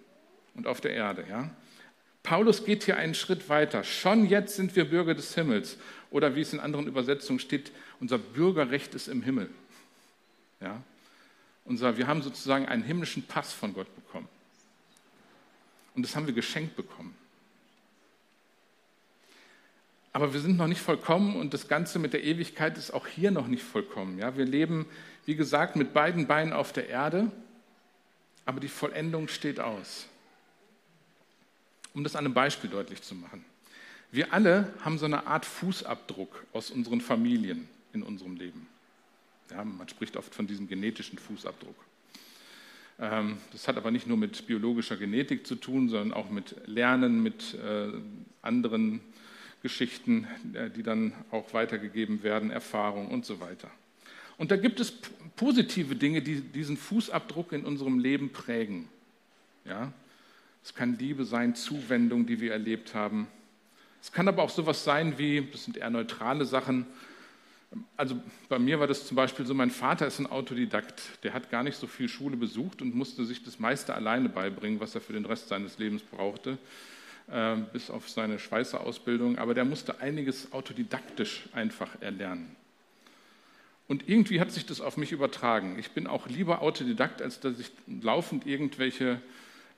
und 0.54 0.66
auf 0.66 0.82
der 0.82 0.92
Erde. 0.92 1.24
Ja? 1.26 1.48
Paulus 2.22 2.66
geht 2.66 2.84
hier 2.84 2.98
einen 2.98 3.14
Schritt 3.14 3.48
weiter. 3.48 3.82
Schon 3.82 4.26
jetzt 4.26 4.56
sind 4.56 4.76
wir 4.76 4.84
Bürger 4.84 5.14
des 5.14 5.34
Himmels. 5.34 5.78
Oder 6.10 6.34
wie 6.34 6.40
es 6.40 6.52
in 6.52 6.60
anderen 6.60 6.86
Übersetzungen 6.86 7.38
steht, 7.38 7.70
unser 8.00 8.18
Bürgerrecht 8.18 8.94
ist 8.94 9.08
im 9.08 9.22
Himmel. 9.22 9.48
Ja? 10.60 10.82
Unser, 11.64 11.96
wir 11.96 12.06
haben 12.06 12.22
sozusagen 12.22 12.66
einen 12.66 12.82
himmlischen 12.82 13.22
Pass 13.22 13.52
von 13.52 13.74
Gott 13.74 13.94
bekommen. 13.94 14.28
Und 15.94 16.02
das 16.02 16.16
haben 16.16 16.26
wir 16.26 16.34
geschenkt 16.34 16.76
bekommen. 16.76 17.14
Aber 20.12 20.32
wir 20.32 20.40
sind 20.40 20.56
noch 20.56 20.66
nicht 20.66 20.80
vollkommen 20.80 21.36
und 21.36 21.54
das 21.54 21.68
Ganze 21.68 22.00
mit 22.00 22.12
der 22.12 22.24
Ewigkeit 22.24 22.76
ist 22.76 22.90
auch 22.90 23.06
hier 23.06 23.30
noch 23.30 23.46
nicht 23.46 23.62
vollkommen. 23.62 24.18
Ja, 24.18 24.36
wir 24.36 24.44
leben, 24.44 24.86
wie 25.24 25.36
gesagt, 25.36 25.76
mit 25.76 25.94
beiden 25.94 26.26
Beinen 26.26 26.52
auf 26.52 26.72
der 26.72 26.88
Erde, 26.88 27.30
aber 28.44 28.58
die 28.58 28.68
Vollendung 28.68 29.28
steht 29.28 29.60
aus. 29.60 30.06
Um 31.94 32.02
das 32.02 32.16
an 32.16 32.24
einem 32.24 32.34
Beispiel 32.34 32.70
deutlich 32.70 33.02
zu 33.02 33.14
machen. 33.14 33.44
Wir 34.12 34.32
alle 34.32 34.72
haben 34.80 34.98
so 34.98 35.04
eine 35.04 35.26
Art 35.26 35.46
Fußabdruck 35.46 36.44
aus 36.52 36.70
unseren 36.70 37.00
Familien 37.00 37.68
in 37.92 38.02
unserem 38.02 38.36
Leben. 38.36 38.66
Ja, 39.50 39.64
man 39.64 39.88
spricht 39.88 40.16
oft 40.16 40.34
von 40.34 40.46
diesem 40.46 40.68
genetischen 40.68 41.18
Fußabdruck. 41.18 41.76
Ähm, 42.98 43.38
das 43.52 43.68
hat 43.68 43.76
aber 43.76 43.90
nicht 43.90 44.06
nur 44.06 44.16
mit 44.16 44.46
biologischer 44.46 44.96
Genetik 44.96 45.46
zu 45.46 45.54
tun, 45.54 45.88
sondern 45.88 46.12
auch 46.12 46.30
mit 46.30 46.56
Lernen, 46.66 47.22
mit 47.22 47.54
äh, 47.54 47.88
anderen 48.42 49.00
Geschichten, 49.62 50.26
äh, 50.54 50.70
die 50.70 50.82
dann 50.82 51.12
auch 51.30 51.54
weitergegeben 51.54 52.22
werden, 52.22 52.50
Erfahrungen 52.50 53.08
und 53.08 53.24
so 53.24 53.40
weiter. 53.40 53.70
Und 54.38 54.50
da 54.50 54.56
gibt 54.56 54.80
es 54.80 54.92
positive 55.36 55.94
Dinge, 55.96 56.22
die 56.22 56.40
diesen 56.40 56.76
Fußabdruck 56.76 57.52
in 57.52 57.64
unserem 57.64 57.98
Leben 57.98 58.32
prägen. 58.32 58.88
Ja? 59.64 59.92
Es 60.64 60.74
kann 60.74 60.98
Liebe 60.98 61.24
sein, 61.24 61.54
Zuwendung, 61.54 62.26
die 62.26 62.40
wir 62.40 62.52
erlebt 62.52 62.94
haben. 62.94 63.28
Es 64.02 64.12
kann 64.12 64.28
aber 64.28 64.42
auch 64.42 64.50
sowas 64.50 64.84
sein 64.84 65.18
wie, 65.18 65.46
das 65.50 65.64
sind 65.64 65.76
eher 65.76 65.90
neutrale 65.90 66.44
Sachen, 66.44 66.86
also 67.96 68.20
bei 68.48 68.58
mir 68.58 68.80
war 68.80 68.86
das 68.86 69.06
zum 69.06 69.16
Beispiel 69.16 69.46
so, 69.46 69.54
mein 69.54 69.70
Vater 69.70 70.06
ist 70.06 70.18
ein 70.18 70.26
Autodidakt. 70.26 71.02
Der 71.22 71.32
hat 71.32 71.50
gar 71.50 71.62
nicht 71.62 71.76
so 71.76 71.86
viel 71.86 72.08
Schule 72.08 72.36
besucht 72.36 72.82
und 72.82 72.94
musste 72.94 73.24
sich 73.24 73.44
das 73.44 73.58
meiste 73.60 73.94
alleine 73.94 74.28
beibringen, 74.28 74.80
was 74.80 74.94
er 74.94 75.00
für 75.00 75.12
den 75.12 75.24
Rest 75.24 75.48
seines 75.48 75.78
Lebens 75.78 76.02
brauchte, 76.02 76.58
äh, 77.30 77.56
bis 77.72 77.90
auf 77.90 78.08
seine 78.08 78.38
Schweißerausbildung. 78.38 79.38
Aber 79.38 79.54
der 79.54 79.64
musste 79.64 80.00
einiges 80.00 80.52
autodidaktisch 80.52 81.48
einfach 81.52 81.90
erlernen. 82.00 82.56
Und 83.86 84.08
irgendwie 84.08 84.40
hat 84.40 84.52
sich 84.52 84.66
das 84.66 84.80
auf 84.80 84.96
mich 84.96 85.12
übertragen. 85.12 85.76
Ich 85.78 85.90
bin 85.92 86.06
auch 86.06 86.28
lieber 86.28 86.62
Autodidakt, 86.62 87.22
als 87.22 87.40
dass 87.40 87.58
ich 87.58 87.70
laufend 88.02 88.46
irgendwelche 88.46 89.20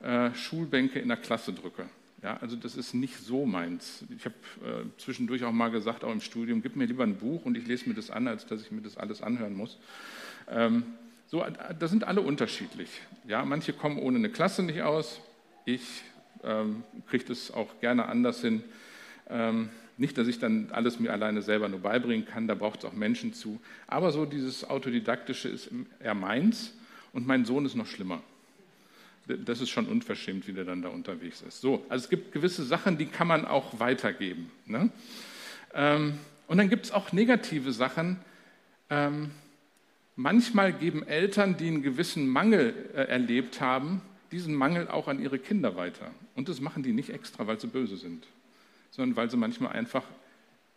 äh, 0.01 0.33
Schulbänke 0.35 0.99
in 0.99 1.07
der 1.07 1.17
Klasse 1.17 1.53
drücke. 1.53 1.87
Ja, 2.23 2.37
also 2.39 2.55
das 2.55 2.77
ist 2.77 2.93
nicht 2.93 3.17
so 3.17 3.45
meins. 3.45 4.05
Ich 4.15 4.23
habe 4.23 4.35
äh, 4.63 4.85
zwischendurch 4.97 5.43
auch 5.43 5.51
mal 5.51 5.71
gesagt, 5.71 6.05
auch 6.05 6.11
im 6.11 6.21
Studium, 6.21 6.61
gib 6.61 6.77
mir 6.77 6.85
lieber 6.85 7.03
ein 7.03 7.17
Buch 7.17 7.43
und 7.43 7.57
ich 7.57 7.67
lese 7.67 7.89
mir 7.89 7.95
das 7.95 8.09
an, 8.09 8.29
als 8.29 8.45
dass 8.45 8.61
ich 8.61 8.71
mir 8.71 8.81
das 8.81 8.97
alles 8.97 9.21
anhören 9.21 9.53
muss. 9.55 9.77
Ähm, 10.49 10.83
so, 11.27 11.43
da 11.77 11.87
sind 11.87 12.05
alle 12.05 12.21
unterschiedlich. 12.21 12.89
Ja, 13.27 13.43
manche 13.43 13.73
kommen 13.73 13.97
ohne 13.97 14.19
eine 14.19 14.29
Klasse 14.29 14.63
nicht 14.63 14.83
aus. 14.83 15.19
Ich 15.65 16.03
ähm, 16.45 16.83
kriege 17.09 17.25
das 17.25 17.51
auch 17.51 17.81
gerne 17.81 18.05
anders 18.05 18.39
hin. 18.39 18.63
Ähm, 19.29 19.69
nicht, 19.97 20.17
dass 20.17 20.27
ich 20.27 20.39
dann 20.39 20.69
alles 20.71 21.01
mir 21.01 21.11
alleine 21.11 21.41
selber 21.41 21.67
nur 21.67 21.81
beibringen 21.81 22.25
kann, 22.25 22.47
da 22.47 22.55
braucht 22.55 22.79
es 22.79 22.85
auch 22.85 22.93
Menschen 22.93 23.33
zu. 23.33 23.59
Aber 23.85 24.11
so 24.11 24.25
dieses 24.25 24.69
Autodidaktische 24.69 25.49
ist 25.49 25.69
eher 25.99 26.15
meins 26.15 26.73
und 27.11 27.27
mein 27.27 27.43
Sohn 27.43 27.65
ist 27.65 27.75
noch 27.75 27.87
schlimmer 27.87 28.21
das 29.27 29.61
ist 29.61 29.69
schon 29.69 29.87
unverschämt, 29.87 30.47
wie 30.47 30.53
der 30.53 30.65
dann 30.65 30.81
da 30.81 30.89
unterwegs 30.89 31.41
ist. 31.41 31.61
So, 31.61 31.85
also 31.89 32.03
es 32.03 32.09
gibt 32.09 32.31
gewisse 32.31 32.63
Sachen, 32.63 32.97
die 32.97 33.05
kann 33.05 33.27
man 33.27 33.45
auch 33.45 33.79
weitergeben. 33.79 34.51
Ne? 34.65 34.89
Ähm, 35.73 36.17
und 36.47 36.57
dann 36.57 36.69
gibt 36.69 36.85
es 36.85 36.91
auch 36.91 37.11
negative 37.13 37.71
Sachen. 37.71 38.19
Ähm, 38.89 39.31
manchmal 40.15 40.73
geben 40.73 41.07
Eltern, 41.07 41.57
die 41.57 41.67
einen 41.67 41.81
gewissen 41.81 42.27
Mangel 42.27 42.73
äh, 42.93 43.03
erlebt 43.03 43.61
haben, 43.61 44.01
diesen 44.31 44.53
Mangel 44.53 44.87
auch 44.89 45.07
an 45.07 45.21
ihre 45.21 45.39
Kinder 45.39 45.75
weiter. 45.75 46.11
Und 46.35 46.49
das 46.49 46.59
machen 46.59 46.83
die 46.83 46.91
nicht 46.91 47.09
extra, 47.09 47.47
weil 47.47 47.59
sie 47.59 47.67
böse 47.67 47.97
sind, 47.97 48.27
sondern 48.91 49.15
weil 49.15 49.29
sie 49.29 49.37
manchmal 49.37 49.71
einfach 49.71 50.03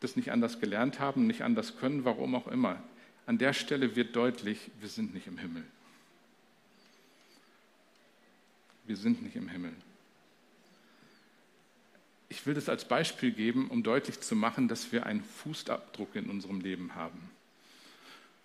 das 0.01 0.15
nicht 0.15 0.31
anders 0.31 0.61
gelernt 0.61 1.01
haben, 1.01 1.27
nicht 1.27 1.43
anders 1.43 1.79
können, 1.79 2.05
warum 2.05 2.35
auch 2.35 2.47
immer. 2.47 2.83
An 3.25 3.39
der 3.39 3.55
Stelle 3.55 3.97
wird 3.97 4.15
deutlich, 4.15 4.71
wir 4.79 4.89
sind 4.89 5.15
nicht 5.15 5.27
im 5.27 5.39
Himmel. 5.39 5.65
Wir 8.87 8.97
sind 8.97 9.23
nicht 9.23 9.37
im 9.37 9.49
Himmel. 9.49 9.73
Ich 12.29 12.45
will 12.47 12.55
das 12.55 12.69
als 12.69 12.87
Beispiel 12.87 13.31
geben, 13.31 13.69
um 13.71 13.83
deutlich 13.83 14.21
zu 14.21 14.35
machen, 14.35 14.69
dass 14.69 14.91
wir 14.93 15.07
einen 15.07 15.23
Fußabdruck 15.23 16.17
in 16.17 16.29
unserem 16.29 16.61
Leben 16.61 16.95
haben. 16.95 17.31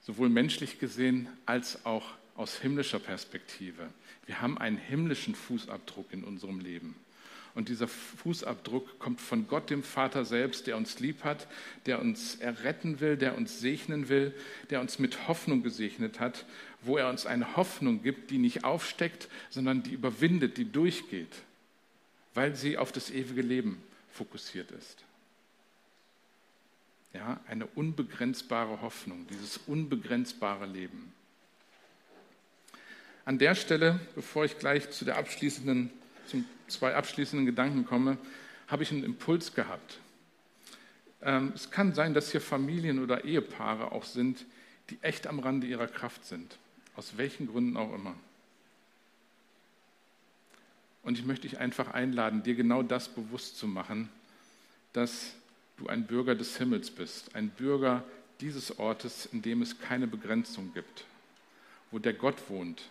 Sowohl 0.02 0.30
menschlich 0.30 0.80
gesehen 0.80 1.28
als 1.46 1.86
auch 1.86 2.06
aus 2.36 2.60
himmlischer 2.60 3.00
Perspektive. 3.00 3.88
Wir 4.26 4.42
haben 4.42 4.58
einen 4.58 4.78
himmlischen 4.78 5.36
Fußabdruck 5.36 6.14
in 6.14 6.24
unserem 6.24 6.60
Leben. 6.60 6.96
Und 7.54 7.68
dieser 7.68 7.88
Fußabdruck 7.88 8.98
kommt 9.00 9.20
von 9.20 9.48
Gott, 9.48 9.70
dem 9.70 9.84
Vater 9.84 10.24
selbst, 10.24 10.68
der 10.68 10.78
uns 10.78 11.00
lieb 11.00 11.24
hat, 11.24 11.48
der 11.86 12.00
uns 12.00 12.36
erretten 12.36 13.02
will, 13.02 13.18
der 13.18 13.38
uns 13.38 13.60
segnen 13.60 14.08
will, 14.08 14.34
der 14.70 14.80
uns 14.80 15.00
mit 15.00 15.28
Hoffnung 15.28 15.62
gesegnet 15.62 16.20
hat, 16.20 16.46
wo 16.82 16.98
er 16.98 17.10
uns 17.10 17.26
eine 17.26 17.56
Hoffnung 17.56 18.02
gibt, 18.02 18.32
die 18.32 18.38
nicht 18.38 18.64
aufsteckt, 18.64 19.28
sondern 19.50 19.84
die 19.84 19.94
überwindet, 19.94 20.58
die 20.58 20.72
durchgeht, 20.72 21.34
weil 22.34 22.56
sie 22.56 22.78
auf 22.78 22.92
das 22.92 23.10
ewige 23.10 23.42
Leben 23.42 23.82
fokussiert 24.12 24.72
ist. 24.72 24.98
Ja, 27.14 27.40
eine 27.48 27.66
unbegrenzbare 27.66 28.82
Hoffnung, 28.82 29.28
dieses 29.30 29.58
unbegrenzbare 29.68 30.66
Leben. 30.66 31.14
An 33.26 33.38
der 33.38 33.54
Stelle, 33.54 34.00
bevor 34.16 34.46
ich 34.46 34.58
gleich 34.58 34.90
zu 34.92 35.06
der 35.06 35.18
abschließenden 35.18 35.92
zu 36.32 36.44
zwei 36.68 36.96
abschließenden 36.96 37.46
Gedanken 37.46 37.86
komme, 37.86 38.18
habe 38.68 38.84
ich 38.84 38.92
einen 38.92 39.04
Impuls 39.04 39.54
gehabt. 39.54 40.00
Ähm, 41.22 41.52
es 41.54 41.70
kann 41.70 41.94
sein, 41.94 42.14
dass 42.14 42.32
hier 42.32 42.42
Familien 42.42 43.04
oder 43.04 43.26
Ehepaare 43.26 43.92
auch 43.92 44.06
sind, 44.06 44.46
die 44.90 44.98
echt 45.02 45.28
am 45.28 45.40
Rande 45.40 45.68
ihrer 45.68 45.88
Kraft 45.88 46.26
sind, 46.26 46.58
aus 47.02 47.18
welchen 47.18 47.48
Gründen 47.48 47.78
auch 47.78 47.92
immer. 47.96 48.14
Und 51.02 51.18
ich 51.18 51.26
möchte 51.26 51.48
dich 51.48 51.58
einfach 51.58 51.96
einladen, 51.96 52.44
dir 52.44 52.54
genau 52.54 52.84
das 52.84 53.10
bewusst 53.10 53.58
zu 53.58 53.66
machen, 53.66 54.08
dass 54.94 55.34
du 55.78 55.88
ein 55.88 56.06
Bürger 56.06 56.36
des 56.36 56.58
Himmels 56.58 56.92
bist, 56.92 57.36
ein 57.36 57.50
Bürger 57.50 58.04
dieses 58.40 58.78
Ortes, 58.78 59.26
in 59.26 59.42
dem 59.42 59.64
es 59.64 59.80
keine 59.80 60.06
Begrenzung 60.06 60.76
gibt, 60.76 61.06
wo 61.90 61.98
der 61.98 62.14
Gott 62.14 62.38
wohnt, 62.50 62.84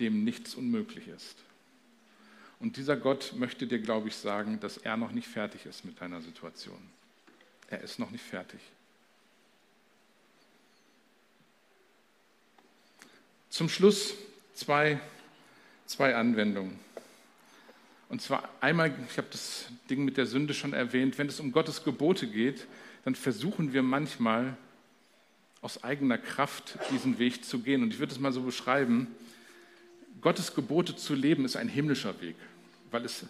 dem 0.00 0.24
nichts 0.24 0.54
unmöglich 0.54 1.06
ist. 1.08 1.36
Und 2.58 2.78
dieser 2.78 2.96
Gott 2.96 3.34
möchte 3.36 3.66
dir, 3.66 3.80
glaube 3.80 4.08
ich, 4.08 4.16
sagen, 4.16 4.60
dass 4.60 4.78
er 4.78 4.96
noch 4.96 5.12
nicht 5.12 5.28
fertig 5.28 5.66
ist 5.66 5.84
mit 5.84 6.00
deiner 6.00 6.22
Situation. 6.22 6.80
Er 7.68 7.82
ist 7.82 7.98
noch 7.98 8.10
nicht 8.10 8.24
fertig. 8.24 8.60
Zum 13.56 13.70
Schluss 13.70 14.12
zwei, 14.52 15.00
zwei 15.86 16.14
Anwendungen. 16.14 16.78
Und 18.10 18.20
zwar 18.20 18.50
einmal, 18.60 18.94
ich 19.10 19.16
habe 19.16 19.28
das 19.30 19.68
Ding 19.88 20.04
mit 20.04 20.18
der 20.18 20.26
Sünde 20.26 20.52
schon 20.52 20.74
erwähnt, 20.74 21.16
wenn 21.16 21.26
es 21.26 21.40
um 21.40 21.52
Gottes 21.52 21.82
Gebote 21.82 22.26
geht, 22.26 22.66
dann 23.06 23.14
versuchen 23.14 23.72
wir 23.72 23.82
manchmal 23.82 24.58
aus 25.62 25.82
eigener 25.82 26.18
Kraft 26.18 26.78
diesen 26.90 27.18
Weg 27.18 27.46
zu 27.46 27.60
gehen. 27.60 27.82
Und 27.82 27.94
ich 27.94 27.98
würde 27.98 28.12
es 28.12 28.20
mal 28.20 28.30
so 28.30 28.42
beschreiben, 28.42 29.06
Gottes 30.20 30.54
Gebote 30.54 30.94
zu 30.94 31.14
leben 31.14 31.46
ist 31.46 31.56
ein 31.56 31.70
himmlischer 31.70 32.20
Weg, 32.20 32.36
weil 32.90 33.06
es 33.06 33.24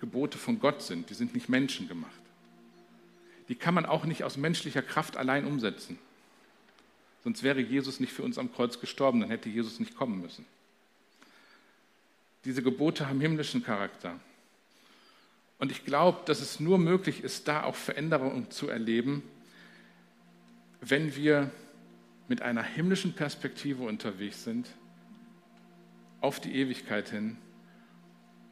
Gebote 0.00 0.38
von 0.38 0.58
Gott 0.58 0.80
sind, 0.80 1.10
die 1.10 1.14
sind 1.14 1.34
nicht 1.34 1.50
menschengemacht. 1.50 2.22
Die 3.50 3.56
kann 3.56 3.74
man 3.74 3.84
auch 3.84 4.06
nicht 4.06 4.24
aus 4.24 4.38
menschlicher 4.38 4.80
Kraft 4.80 5.18
allein 5.18 5.44
umsetzen. 5.44 5.98
Sonst 7.26 7.42
wäre 7.42 7.60
Jesus 7.60 7.98
nicht 7.98 8.12
für 8.12 8.22
uns 8.22 8.38
am 8.38 8.52
Kreuz 8.52 8.78
gestorben, 8.78 9.18
dann 9.18 9.30
hätte 9.30 9.48
Jesus 9.48 9.80
nicht 9.80 9.96
kommen 9.96 10.20
müssen. 10.20 10.44
Diese 12.44 12.62
Gebote 12.62 13.08
haben 13.08 13.20
himmlischen 13.20 13.64
Charakter. 13.64 14.20
Und 15.58 15.72
ich 15.72 15.84
glaube, 15.84 16.20
dass 16.26 16.40
es 16.40 16.60
nur 16.60 16.78
möglich 16.78 17.24
ist, 17.24 17.48
da 17.48 17.64
auch 17.64 17.74
Veränderungen 17.74 18.52
zu 18.52 18.68
erleben, 18.68 19.24
wenn 20.80 21.16
wir 21.16 21.50
mit 22.28 22.42
einer 22.42 22.62
himmlischen 22.62 23.14
Perspektive 23.14 23.82
unterwegs 23.82 24.44
sind, 24.44 24.68
auf 26.20 26.38
die 26.38 26.54
Ewigkeit 26.54 27.08
hin 27.10 27.38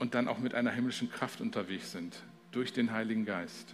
und 0.01 0.17
dann 0.17 0.27
auch 0.27 0.39
mit 0.41 0.53
einer 0.53 0.73
himmlischen 0.73 1.13
Kraft 1.13 1.41
unterwegs 1.41 1.93
sind, 1.93 2.25
durch 2.51 2.73
den 2.73 2.91
Heiligen 2.91 3.25
Geist. 3.25 3.73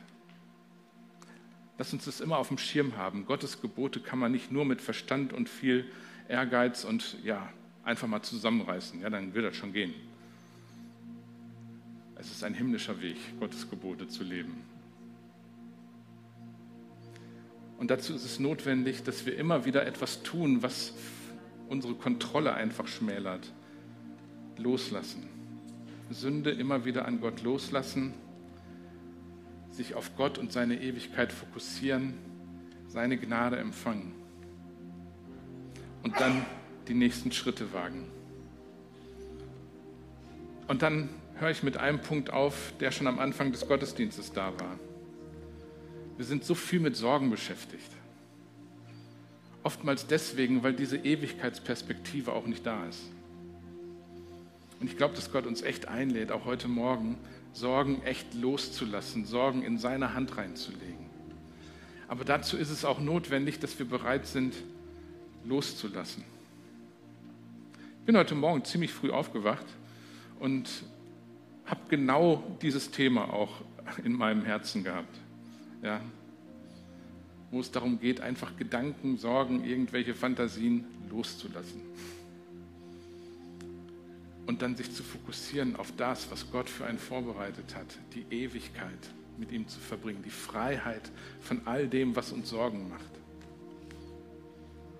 Lass 1.80 1.94
uns 1.94 2.04
das 2.04 2.20
immer 2.20 2.36
auf 2.36 2.48
dem 2.48 2.58
Schirm 2.58 2.98
haben. 2.98 3.24
Gottes 3.24 3.62
Gebote 3.62 4.00
kann 4.00 4.18
man 4.18 4.30
nicht 4.30 4.52
nur 4.52 4.66
mit 4.66 4.82
Verstand 4.82 5.32
und 5.32 5.48
viel 5.48 5.86
Ehrgeiz 6.28 6.84
und 6.84 7.16
ja, 7.24 7.48
einfach 7.84 8.06
mal 8.06 8.20
zusammenreißen. 8.20 9.00
Ja, 9.00 9.08
dann 9.08 9.32
wird 9.32 9.46
das 9.46 9.56
schon 9.56 9.72
gehen. 9.72 9.94
Es 12.16 12.30
ist 12.30 12.44
ein 12.44 12.52
himmlischer 12.52 13.00
Weg, 13.00 13.16
Gottes 13.40 13.70
Gebote 13.70 14.06
zu 14.08 14.24
leben. 14.24 14.62
Und 17.78 17.90
dazu 17.90 18.14
ist 18.14 18.26
es 18.26 18.38
notwendig, 18.38 19.02
dass 19.02 19.24
wir 19.24 19.38
immer 19.38 19.64
wieder 19.64 19.86
etwas 19.86 20.22
tun, 20.22 20.62
was 20.62 20.92
unsere 21.70 21.94
Kontrolle 21.94 22.52
einfach 22.52 22.88
schmälert. 22.88 23.50
Loslassen. 24.58 25.22
Sünde 26.10 26.50
immer 26.50 26.84
wieder 26.84 27.06
an 27.06 27.22
Gott 27.22 27.40
loslassen, 27.40 28.12
sich 29.70 29.94
auf 29.94 30.16
Gott 30.16 30.38
und 30.38 30.52
seine 30.52 30.80
Ewigkeit 30.80 31.32
fokussieren, 31.32 32.14
seine 32.88 33.16
Gnade 33.16 33.56
empfangen 33.56 34.12
und 36.02 36.18
dann 36.20 36.44
die 36.88 36.94
nächsten 36.94 37.32
Schritte 37.32 37.72
wagen. 37.72 38.06
Und 40.66 40.82
dann 40.82 41.08
höre 41.36 41.50
ich 41.50 41.62
mit 41.62 41.76
einem 41.76 42.00
Punkt 42.00 42.30
auf, 42.30 42.72
der 42.80 42.90
schon 42.90 43.06
am 43.06 43.18
Anfang 43.18 43.52
des 43.52 43.66
Gottesdienstes 43.66 44.32
da 44.32 44.52
war. 44.60 44.78
Wir 46.16 46.24
sind 46.24 46.44
so 46.44 46.54
viel 46.54 46.80
mit 46.80 46.96
Sorgen 46.96 47.30
beschäftigt. 47.30 47.90
Oftmals 49.62 50.06
deswegen, 50.06 50.62
weil 50.62 50.74
diese 50.74 50.96
Ewigkeitsperspektive 50.96 52.32
auch 52.32 52.46
nicht 52.46 52.64
da 52.64 52.86
ist. 52.86 53.02
Und 54.80 54.86
ich 54.86 54.96
glaube, 54.96 55.14
dass 55.14 55.32
Gott 55.32 55.46
uns 55.46 55.62
echt 55.62 55.88
einlädt, 55.88 56.32
auch 56.32 56.44
heute 56.44 56.68
Morgen, 56.68 57.18
Sorgen 57.52 58.02
echt 58.02 58.34
loszulassen, 58.34 59.24
Sorgen 59.24 59.62
in 59.62 59.78
seine 59.78 60.14
Hand 60.14 60.36
reinzulegen. 60.36 61.10
Aber 62.08 62.24
dazu 62.24 62.56
ist 62.56 62.70
es 62.70 62.84
auch 62.84 63.00
notwendig, 63.00 63.58
dass 63.60 63.78
wir 63.78 63.86
bereit 63.86 64.26
sind, 64.26 64.54
loszulassen. 65.44 66.24
Ich 68.00 68.06
bin 68.06 68.16
heute 68.16 68.34
Morgen 68.34 68.64
ziemlich 68.64 68.92
früh 68.92 69.10
aufgewacht 69.10 69.66
und 70.38 70.68
habe 71.66 71.80
genau 71.88 72.42
dieses 72.62 72.90
Thema 72.90 73.32
auch 73.32 73.60
in 74.04 74.12
meinem 74.12 74.44
Herzen 74.44 74.82
gehabt. 74.82 75.16
Ja, 75.82 76.00
wo 77.50 77.60
es 77.60 77.70
darum 77.70 78.00
geht, 78.00 78.20
einfach 78.20 78.56
Gedanken, 78.56 79.16
Sorgen, 79.16 79.64
irgendwelche 79.64 80.14
Fantasien 80.14 80.84
loszulassen. 81.10 81.80
Und 84.50 84.62
dann 84.62 84.74
sich 84.74 84.92
zu 84.92 85.04
fokussieren 85.04 85.76
auf 85.76 85.92
das, 85.96 86.28
was 86.32 86.50
Gott 86.50 86.68
für 86.68 86.84
einen 86.84 86.98
vorbereitet 86.98 87.76
hat, 87.76 87.86
die 88.14 88.24
Ewigkeit 88.34 88.98
mit 89.38 89.52
ihm 89.52 89.68
zu 89.68 89.78
verbringen, 89.78 90.24
die 90.24 90.30
Freiheit 90.30 91.12
von 91.40 91.60
all 91.66 91.86
dem, 91.86 92.16
was 92.16 92.32
uns 92.32 92.50
Sorgen 92.50 92.88
macht. 92.88 93.12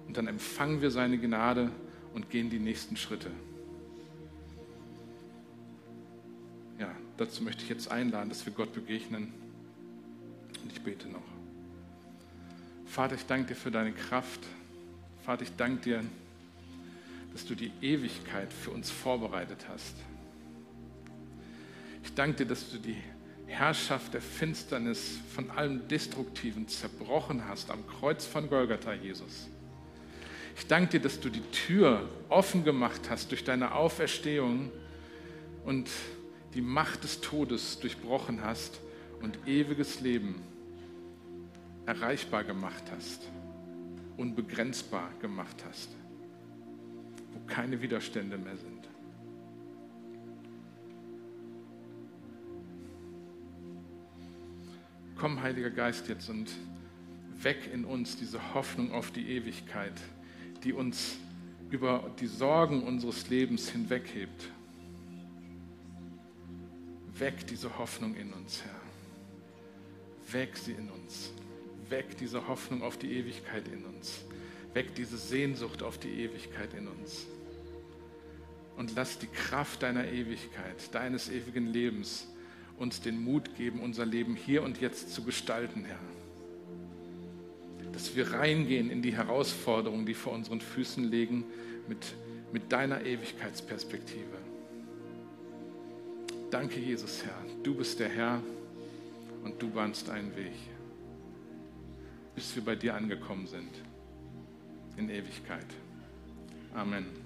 Und 0.07 0.17
dann 0.17 0.29
empfangen 0.29 0.81
wir 0.81 0.93
seine 0.93 1.19
Gnade 1.19 1.73
und 2.15 2.31
gehen 2.31 2.49
die 2.49 2.61
nächsten 2.61 2.97
Schritte. 2.97 3.33
ja, 6.79 6.95
dazu 7.17 7.43
möchte 7.43 7.65
ich 7.65 7.69
jetzt 7.69 7.91
einladen, 7.91 8.29
dass 8.29 8.47
wir 8.47 8.53
Gott 8.53 8.73
begegnen. 8.73 9.33
Und 10.63 10.71
ich 10.71 10.81
bete 10.81 11.09
noch. 11.09 11.19
Vater, 12.87 13.17
ich 13.17 13.27
danke 13.27 13.49
dir 13.49 13.57
für 13.57 13.73
deine 13.73 13.91
Kraft. 13.91 14.41
Vater, 15.25 15.43
ich 15.43 15.57
danke 15.57 15.83
dir, 15.83 16.05
dass 17.33 17.45
du 17.45 17.55
die 17.55 17.73
Ewigkeit 17.81 18.53
für 18.53 18.71
uns 18.71 18.91
vorbereitet 18.91 19.67
hast. 19.69 19.95
Ich 22.03 22.15
danke 22.15 22.39
dir, 22.39 22.47
dass 22.47 22.71
du 22.71 22.79
die 22.79 22.97
Herrschaft 23.47 24.15
der 24.15 24.23
Finsternis 24.23 25.19
von 25.35 25.51
allem 25.51 25.87
Destruktiven 25.89 26.69
zerbrochen 26.69 27.47
hast 27.49 27.71
am 27.71 27.87
Kreuz 27.87 28.25
von 28.25 28.49
Golgatha, 28.49 28.95
Jesus. 28.95 29.49
Ich 30.57 30.67
danke 30.67 30.93
dir, 30.93 31.01
dass 31.01 31.21
du 31.21 31.31
die 31.31 31.43
Tür 31.53 32.09
offen 32.29 32.65
gemacht 32.65 33.11
hast 33.11 33.31
durch 33.31 33.45
deine 33.45 33.75
Auferstehung 33.75 34.71
und 35.65 35.89
die 36.55 36.61
Macht 36.61 37.05
des 37.05 37.21
Todes 37.21 37.79
durchbrochen 37.81 38.43
hast 38.43 38.81
und 39.23 39.39
ewiges 39.47 40.01
Leben 40.01 40.43
erreichbar 41.87 42.45
gemacht 42.45 42.85
hast, 42.95 43.23
unbegrenzbar 44.17 45.11
gemacht 45.21 45.65
hast, 45.69 45.89
keine 47.51 47.83
Widerstände 47.83 48.39
mehr 48.39 48.57
sind. 48.57 48.89
Komm, 55.17 55.43
Heiliger 55.43 55.69
Geist, 55.69 56.09
jetzt 56.09 56.31
und 56.31 56.51
weg 57.43 57.69
in 57.71 57.85
uns 57.85 58.17
diese 58.17 58.55
Hoffnung 58.55 58.93
auf 58.93 59.11
die 59.11 59.29
Ewigkeit, 59.33 59.93
die 60.65 60.73
uns 60.73 61.19
über 61.71 62.11
die 62.19 62.27
Sorgen 62.27 62.83
unseres 62.83 63.29
Lebens 63.29 63.69
hinweghebt. 63.69 64.51
Weck 67.19 67.47
diese 67.47 67.79
Hoffnung 67.79 68.15
in 68.15 68.33
uns, 68.33 68.63
Herr. 68.63 68.81
Weck 70.33 70.57
sie 70.57 70.73
in 70.73 70.89
uns. 70.89 71.33
Weck 71.91 72.17
diese 72.17 72.49
Hoffnung 72.49 72.83
auf 72.83 72.97
die 72.97 73.13
Ewigkeit 73.13 73.69
in 73.69 73.85
uns. 73.85 74.25
Weck 74.73 74.95
diese 74.95 75.19
Sehnsucht 75.19 75.83
auf 75.83 75.99
die 75.99 76.23
Ewigkeit 76.23 76.73
in 76.75 76.89
uns. 76.89 77.27
Und 78.81 78.97
lass 78.97 79.19
die 79.19 79.27
Kraft 79.27 79.83
deiner 79.83 80.07
Ewigkeit, 80.07 80.95
deines 80.95 81.29
ewigen 81.29 81.67
Lebens 81.67 82.27
uns 82.79 83.03
den 83.03 83.23
Mut 83.23 83.55
geben, 83.55 83.81
unser 83.81 84.07
Leben 84.07 84.37
hier 84.37 84.63
und 84.63 84.81
jetzt 84.81 85.13
zu 85.13 85.23
gestalten, 85.23 85.85
Herr. 85.85 86.01
Dass 87.93 88.17
wir 88.17 88.33
reingehen 88.33 88.89
in 88.91 89.03
die 89.03 89.15
Herausforderungen, 89.15 90.07
die 90.07 90.15
vor 90.15 90.33
unseren 90.33 90.63
Füßen 90.63 91.05
liegen, 91.11 91.45
mit, 91.89 92.15
mit 92.55 92.73
deiner 92.73 93.05
Ewigkeitsperspektive. 93.05 94.39
Danke, 96.51 96.81
Jesus, 96.81 97.23
Herr. 97.23 97.37
Du 97.63 97.75
bist 97.75 98.01
der 98.01 98.09
Herr 98.09 98.43
und 99.45 99.61
du 99.61 99.69
bahnst 99.69 100.09
einen 100.09 100.35
Weg, 100.37 100.57
bis 102.35 102.57
wir 102.57 102.65
bei 102.65 102.77
dir 102.77 102.95
angekommen 102.95 103.47
sind 103.47 103.75
in 104.97 105.11
Ewigkeit. 105.11 105.67
Amen. 106.73 107.20